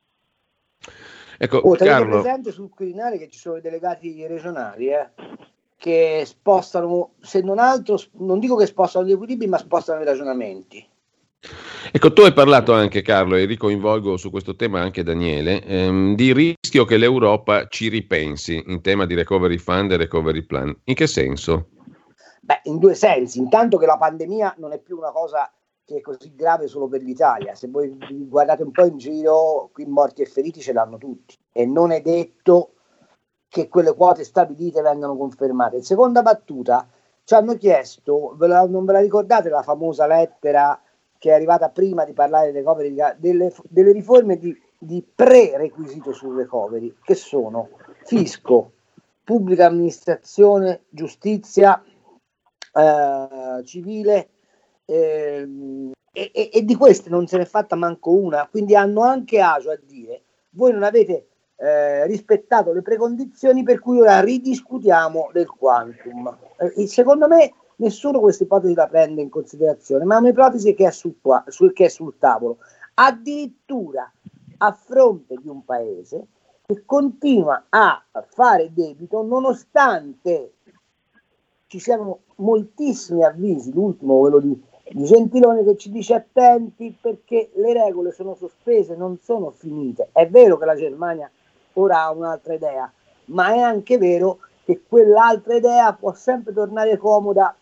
[1.38, 2.20] Ecco, oh, tenete Carlo...
[2.20, 5.10] presente sul Quirinale che ci sono i delegati regionali eh,
[5.76, 10.84] che spostano, se non altro, non dico che spostano gli equilibri, ma spostano i ragionamenti.
[11.90, 16.32] Ecco, tu hai parlato anche Carlo e ricoinvolgo su questo tema anche Daniele, ehm, di
[16.32, 20.76] rischio che l'Europa ci ripensi in tema di recovery fund e recovery plan.
[20.84, 21.68] In che senso?
[22.42, 23.38] Beh, in due sensi.
[23.38, 25.50] Intanto che la pandemia non è più una cosa
[25.84, 27.54] che è così grave solo per l'Italia.
[27.54, 27.96] Se voi
[28.28, 31.36] guardate un po' in giro, qui morti e feriti ce l'hanno tutti.
[31.52, 32.72] E non è detto
[33.48, 35.76] che quelle quote stabilite vengano confermate.
[35.76, 36.86] In seconda battuta,
[37.24, 40.78] ci hanno chiesto, ve la, non ve la ricordate la famosa lettera
[41.18, 46.36] che è arrivata prima di parlare del recovery, delle, delle riforme di, di pre-requisito sul
[46.36, 47.70] recovery, che sono
[48.04, 48.72] fisco,
[49.24, 51.82] pubblica amministrazione, giustizia
[52.72, 54.28] eh, civile
[54.84, 55.46] eh,
[56.12, 59.78] e, e, di queste non se n'è fatta manco una, quindi hanno anche agio a
[59.84, 66.36] dire voi non avete eh, rispettato le precondizioni per cui ora ridiscutiamo del quantum.
[66.56, 70.90] Eh, secondo me nessuno questa ipotesi la prende in considerazione, ma è un'ipotesi che è
[70.90, 71.16] sul,
[71.46, 72.58] sul, che è sul tavolo,
[72.94, 74.10] addirittura
[74.58, 76.26] a fronte di un paese
[76.66, 80.52] che continua a fare debito nonostante
[81.66, 84.60] ci siano moltissimi avvisi, l'ultimo quello di,
[84.90, 90.08] di Gentilone che ci dice attenti perché le regole sono sospese, non sono finite.
[90.12, 91.30] È vero che la Germania
[91.74, 92.90] ora ha un'altra idea,
[93.26, 97.54] ma è anche vero che quell'altra idea può sempre tornare comoda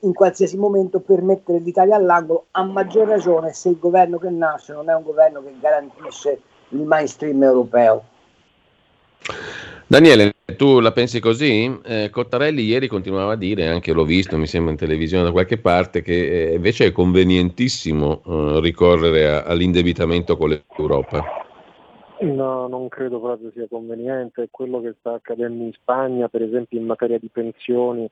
[0.00, 4.72] in qualsiasi momento per mettere l'Italia all'angolo, a maggior ragione se il governo che nasce
[4.72, 8.04] non è un governo che garantisce il mainstream europeo.
[9.86, 11.80] Daniele, tu la pensi così?
[11.84, 15.58] Eh, Cottarelli ieri continuava a dire, anche l'ho visto, mi sembra in televisione da qualche
[15.58, 21.24] parte, che eh, invece è convenientissimo eh, ricorrere a, all'indebitamento con l'Europa.
[22.20, 24.48] No, non credo proprio sia conveniente.
[24.50, 28.08] Quello che sta accadendo in Spagna, per esempio in materia di pensioni,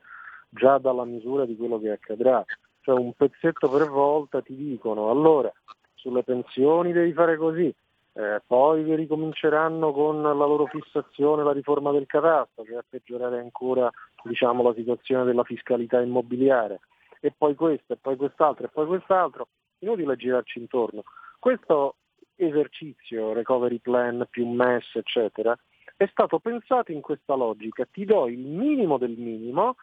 [0.49, 2.44] già dalla misura di quello che accadrà.
[2.80, 5.53] Cioè un pezzetto per volta ti dicono allora
[5.94, 7.74] sulle pensioni devi fare così,
[8.14, 13.90] eh, poi ricominceranno con la loro fissazione, la riforma del catasto, che a peggiorare ancora
[14.22, 16.80] diciamo, la situazione della fiscalità immobiliare,
[17.20, 19.49] e poi questo, e poi quest'altro, e poi quest'altro,
[19.80, 21.03] inutile girarci intorno.
[21.38, 21.96] Questo
[22.36, 25.57] esercizio, recovery plan più MES, eccetera,
[25.96, 29.76] è stato pensato in questa logica, ti do il minimo del minimo,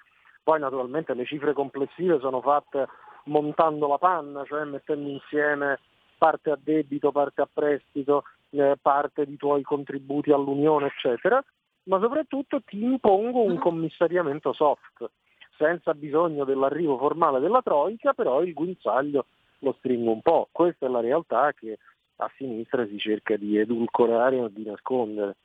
[0.46, 2.88] poi naturalmente le cifre complessive sono fatte
[3.26, 5.80] montando la panna, cioè mettendo insieme
[6.20, 11.44] parte a debito, parte a prestito, eh, parte di tuoi contributi all'Unione, eccetera,
[11.86, 15.10] ma soprattutto ti impongo un commissariamento soft,
[15.58, 19.26] senza bisogno dell'arrivo formale della Troica, però il guinzaglio
[19.60, 20.48] lo stringo un po'.
[20.52, 21.80] Questa è la realtà che
[22.18, 25.38] a sinistra si cerca di edulcorare o di nascondere.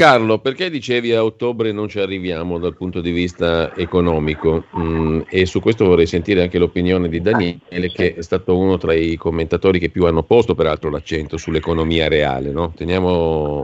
[0.00, 4.64] Carlo, perché dicevi a ottobre non ci arriviamo dal punto di vista economico?
[4.74, 8.94] Mm, e su questo vorrei sentire anche l'opinione di Daniele, che è stato uno tra
[8.94, 12.50] i commentatori che più hanno posto peraltro l'accento sull'economia reale.
[12.50, 12.72] No?
[12.74, 13.62] Teniamo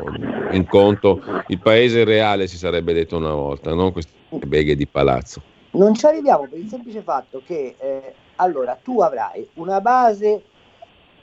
[0.51, 4.13] in conto il paese reale, si sarebbe detto una volta, non queste
[4.45, 5.41] beghe di palazzo.
[5.71, 10.43] Non ci arriviamo per il semplice fatto che eh, allora tu avrai una base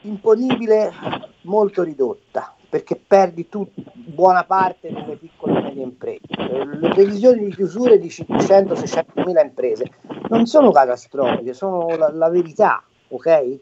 [0.01, 0.91] imponibile
[1.41, 6.21] molto ridotta perché perdi tu, buona parte delle piccole e medie imprese.
[6.25, 9.91] Le previsioni di chiusure di 500-600 mila imprese
[10.29, 13.59] non sono catastrofiche, sono la, la verità, ok?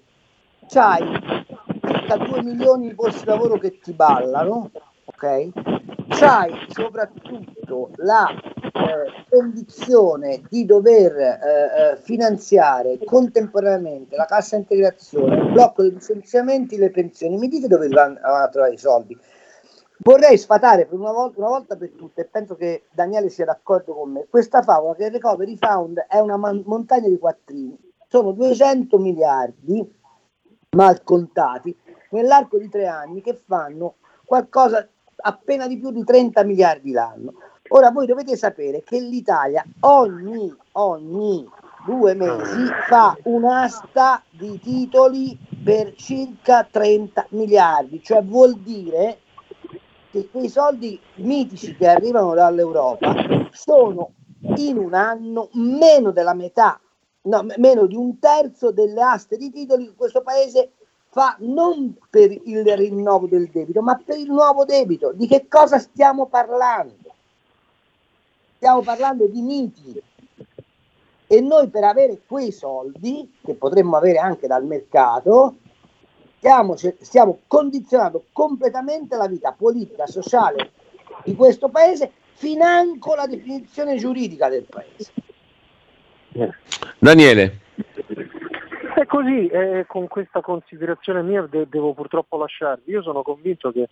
[0.65, 1.03] C'hai
[1.85, 4.71] circa 2 milioni di posti di lavoro che ti ballano,
[5.03, 5.49] ok?
[6.07, 8.33] C'hai soprattutto la
[9.29, 11.39] condizione di dover eh,
[11.93, 17.37] eh, finanziare contemporaneamente la cassa integrazione, il blocco dei licenziamenti, le pensioni.
[17.37, 19.17] Mi dite dove vanno a trovare i soldi?
[20.03, 23.93] Vorrei sfatare per una volta, una volta, per tutte, e penso che Daniele sia d'accordo
[23.93, 28.31] con me, questa favola che il Recovery Fund è una man- montagna di quattrini, sono
[28.31, 29.99] 200 miliardi
[30.71, 31.77] mal contati
[32.11, 33.95] nell'arco di tre anni che fanno
[34.25, 37.33] qualcosa appena di più di 30 miliardi l'anno.
[37.73, 41.47] Ora voi dovete sapere che l'Italia ogni, ogni
[41.85, 49.19] due mesi fa un'asta di titoli per circa 30 miliardi, cioè vuol dire
[50.11, 53.13] che quei soldi mitici che arrivano dall'Europa
[53.51, 54.15] sono
[54.57, 56.77] in un anno meno della metà,
[57.21, 60.71] no, meno di un terzo delle aste di titoli che questo paese
[61.07, 65.13] fa non per il rinnovo del debito, ma per il nuovo debito.
[65.13, 67.10] Di che cosa stiamo parlando?
[68.61, 69.99] Stiamo parlando di miti.
[71.25, 75.55] E noi per avere quei soldi, che potremmo avere anche dal mercato,
[76.37, 80.73] stiamo, stiamo condizionando completamente la vita politica, sociale
[81.23, 85.11] di questo paese, financo la definizione giuridica del paese.
[86.99, 87.61] Daniele.
[88.93, 92.91] È così, eh, con questa considerazione mia de- devo purtroppo lasciarvi.
[92.91, 93.89] Io sono convinto che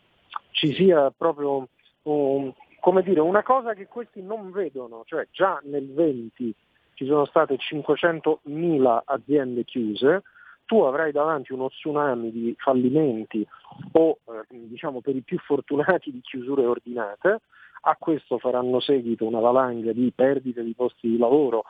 [0.52, 1.68] ci sia proprio
[2.04, 6.54] um, come dire, una cosa che questi non vedono, cioè già nel 20
[6.94, 10.24] ci sono state 500.000 aziende chiuse,
[10.66, 13.46] tu avrai davanti uno tsunami di fallimenti
[13.94, 17.40] o eh, diciamo per i più fortunati di chiusure ordinate,
[17.82, 21.64] a questo faranno seguito una valanga di perdite di posti di lavoro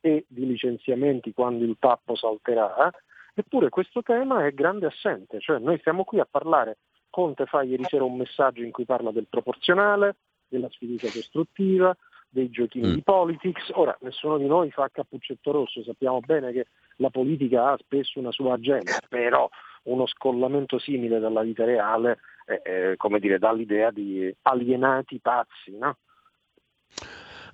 [0.00, 2.90] e di licenziamenti quando il tappo salterà,
[3.34, 6.76] eppure questo tema è grande assente, cioè noi siamo qui a parlare,
[7.08, 10.16] Conte fa ieri sera un messaggio in cui parla del proporzionale,
[10.54, 11.96] della sfiducia costruttiva,
[12.28, 12.94] dei giochini mm.
[12.94, 13.70] di politics.
[13.74, 18.30] Ora, nessuno di noi fa cappuccetto rosso, sappiamo bene che la politica ha spesso una
[18.30, 19.48] sua agenda, però
[19.84, 25.76] uno scollamento simile dalla vita reale, è, è, come dire, dà l'idea di alienati pazzi,
[25.76, 25.96] no?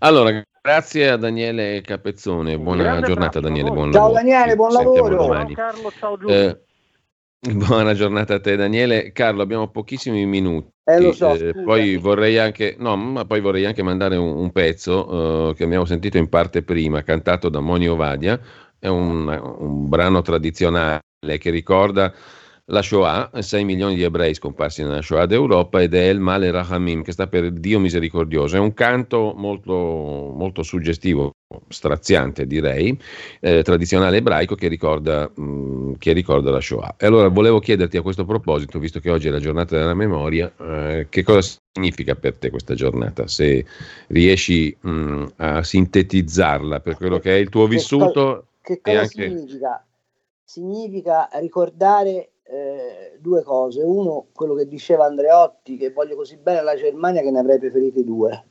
[0.02, 4.20] Allora, grazie a Daniele Capezzone, buona Grande giornata Daniele, buon ciao lavoro.
[4.20, 5.34] Daniele, buon lavoro.
[5.34, 6.34] Ciao Carlo, ciao Giulio.
[6.34, 6.60] Eh,
[7.54, 9.12] buona giornata a te Daniele.
[9.12, 10.70] Carlo, abbiamo pochissimi minuti.
[10.84, 15.48] Eh, so, eh, poi vorrei anche, no, ma poi vorrei anche mandare un, un pezzo
[15.48, 18.38] uh, che abbiamo sentito in parte prima, cantato da Monio Vadia,
[18.78, 19.26] è un,
[19.58, 21.00] un brano tradizionale
[21.38, 22.12] che ricorda
[22.70, 27.02] la Shoah, 6 milioni di ebrei scomparsi nella Shoah d'Europa ed è il Male Rahamim,
[27.02, 28.56] che sta per Dio misericordioso.
[28.56, 31.32] È un canto molto, molto suggestivo,
[31.68, 32.96] straziante direi,
[33.40, 36.94] eh, tradizionale ebraico che ricorda, mh, mm, che ricorda, la Shoah.
[36.96, 40.52] E allora volevo chiederti a questo proposito, visto che oggi è la giornata della memoria,
[40.56, 43.64] eh, che cosa significa per te questa giornata, se
[44.08, 48.46] riesci mh, mm, a sintetizzarla per quello che è il tuo vissuto.
[48.62, 49.28] Che, che cosa anche...
[49.28, 49.84] significa?
[50.44, 53.82] Significa ricordare eh, due cose.
[53.82, 58.04] Uno, quello che diceva Andreotti, che voglio così bene la Germania che ne avrei preferiti
[58.04, 58.44] due.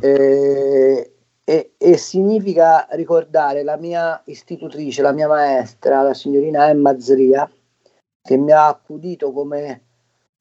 [0.00, 1.12] eh,
[1.44, 7.48] e, e, significa ricordare la mia istitutrice, la mia maestra, la signorina Emma Zria,
[8.22, 9.82] che mi ha accudito come,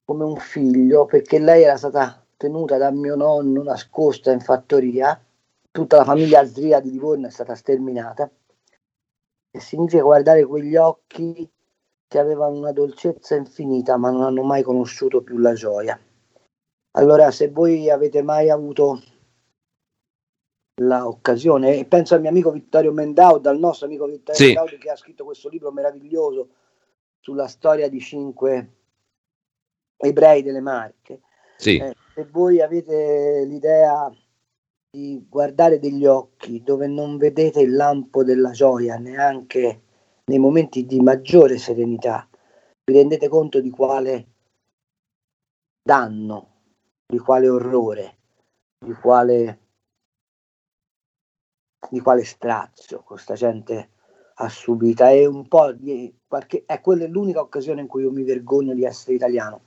[0.04, 5.20] come un figlio, perché lei era stata tenuta da mio nonno nascosta in fattoria,
[5.72, 8.30] tutta la famiglia Zria di Livorno è stata sterminata,
[9.52, 11.50] e significa guardare quegli occhi
[12.08, 16.00] che avevano una dolcezza infinita ma non hanno mai conosciuto più la gioia.
[16.98, 19.02] Allora, se voi avete mai avuto
[20.82, 24.46] l'occasione, e penso al mio amico Vittorio Mendaud, al nostro amico Vittorio sì.
[24.48, 26.50] Mendaud che ha scritto questo libro meraviglioso
[27.20, 28.70] sulla storia di cinque
[29.98, 31.22] ebrei delle Marche.
[31.58, 31.78] Sì.
[31.78, 34.14] Eh, se voi avete l'idea
[34.90, 39.82] di guardare degli occhi dove non vedete il lampo della gioia neanche
[40.26, 42.28] nei momenti di maggiore serenità,
[42.84, 44.28] vi rendete conto di quale
[45.82, 46.50] danno,
[47.06, 48.18] di quale orrore,
[48.84, 49.60] di quale,
[51.90, 53.90] di quale strazio questa gente
[54.36, 55.04] ha subito.
[55.04, 58.84] È un po' di qualche, è quella l'unica occasione in cui io mi vergogno di
[58.84, 59.62] essere italiano,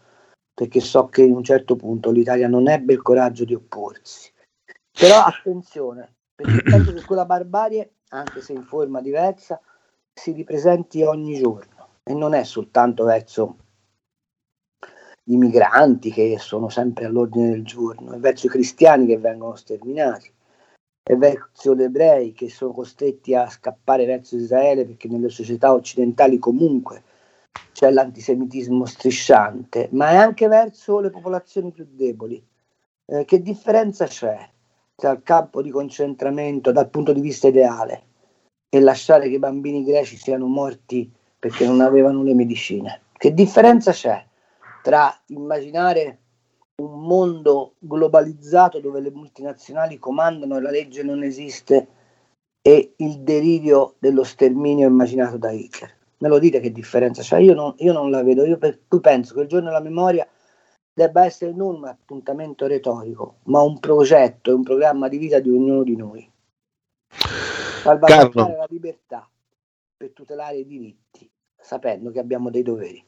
[0.52, 4.32] perché so che in un certo punto l'Italia non ebbe il coraggio di opporsi.
[4.90, 9.60] Però attenzione, perché penso che quella barbarie, anche se in forma diversa,
[10.18, 13.56] si ripresenti ogni giorno e non è soltanto verso
[15.24, 20.30] i migranti che sono sempre all'ordine del giorno, è verso i cristiani che vengono sterminati,
[21.02, 26.38] è verso gli ebrei che sono costretti a scappare verso Israele perché nelle società occidentali
[26.38, 27.02] comunque
[27.72, 32.44] c'è l'antisemitismo strisciante, ma è anche verso le popolazioni più deboli.
[33.04, 34.36] Eh, che differenza c'è
[34.94, 38.06] tra il campo di concentramento dal punto di vista ideale
[38.70, 43.02] e lasciare che i bambini greci siano morti perché non avevano le medicine.
[43.16, 44.24] Che differenza c'è
[44.82, 46.18] tra immaginare
[46.82, 51.88] un mondo globalizzato dove le multinazionali comandano e la legge non esiste
[52.60, 55.96] e il delirio dello sterminio immaginato da Hitler?
[56.18, 57.38] Me lo dite che differenza c'è?
[57.38, 60.26] Io non, io non la vedo, io per, penso che il giorno della memoria
[60.92, 65.84] debba essere non un appuntamento retorico, ma un progetto un programma di vita di ognuno
[65.84, 66.30] di noi
[67.88, 69.28] salvaguardare la libertà
[69.96, 71.28] per tutelare i diritti,
[71.60, 73.04] sapendo che abbiamo dei doveri.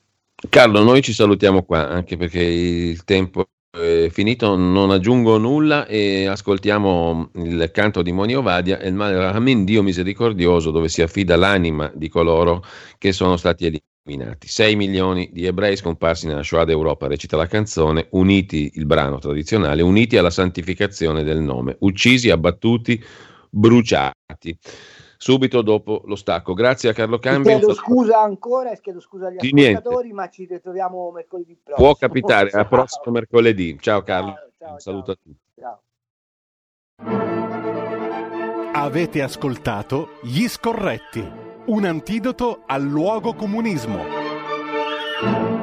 [0.49, 6.27] Carlo, noi ci salutiamo qua, anche perché il tempo è finito, non aggiungo nulla e
[6.27, 11.37] ascoltiamo il canto di Moni Ovadia e il Male Rahamin, Dio misericordioso, dove si affida
[11.37, 12.65] l'anima di coloro
[12.99, 14.49] che sono stati eliminati.
[14.49, 19.83] 6 milioni di ebrei scomparsi nella Shoah d'Europa, recita la canzone, uniti, il brano tradizionale,
[19.83, 23.01] uniti alla santificazione del nome, uccisi, abbattuti,
[23.51, 24.59] bruciati
[25.21, 26.55] subito dopo lo stacco.
[26.55, 27.59] Grazie a Carlo Cambio.
[27.59, 30.13] Chiedo scusa ancora e chiedo scusa agli Di ascoltatori, niente.
[30.15, 31.89] ma ci ritroviamo mercoledì prossimo.
[31.89, 33.77] Può capitare, a prossimo mercoledì.
[33.79, 35.17] Ciao Carlo, ciao, ciao, un saluto
[35.59, 35.67] ciao.
[35.67, 35.79] a
[37.05, 38.71] tutti.
[38.73, 41.31] Avete ascoltato Gli Scorretti,
[41.67, 45.60] un antidoto al luogo comunismo.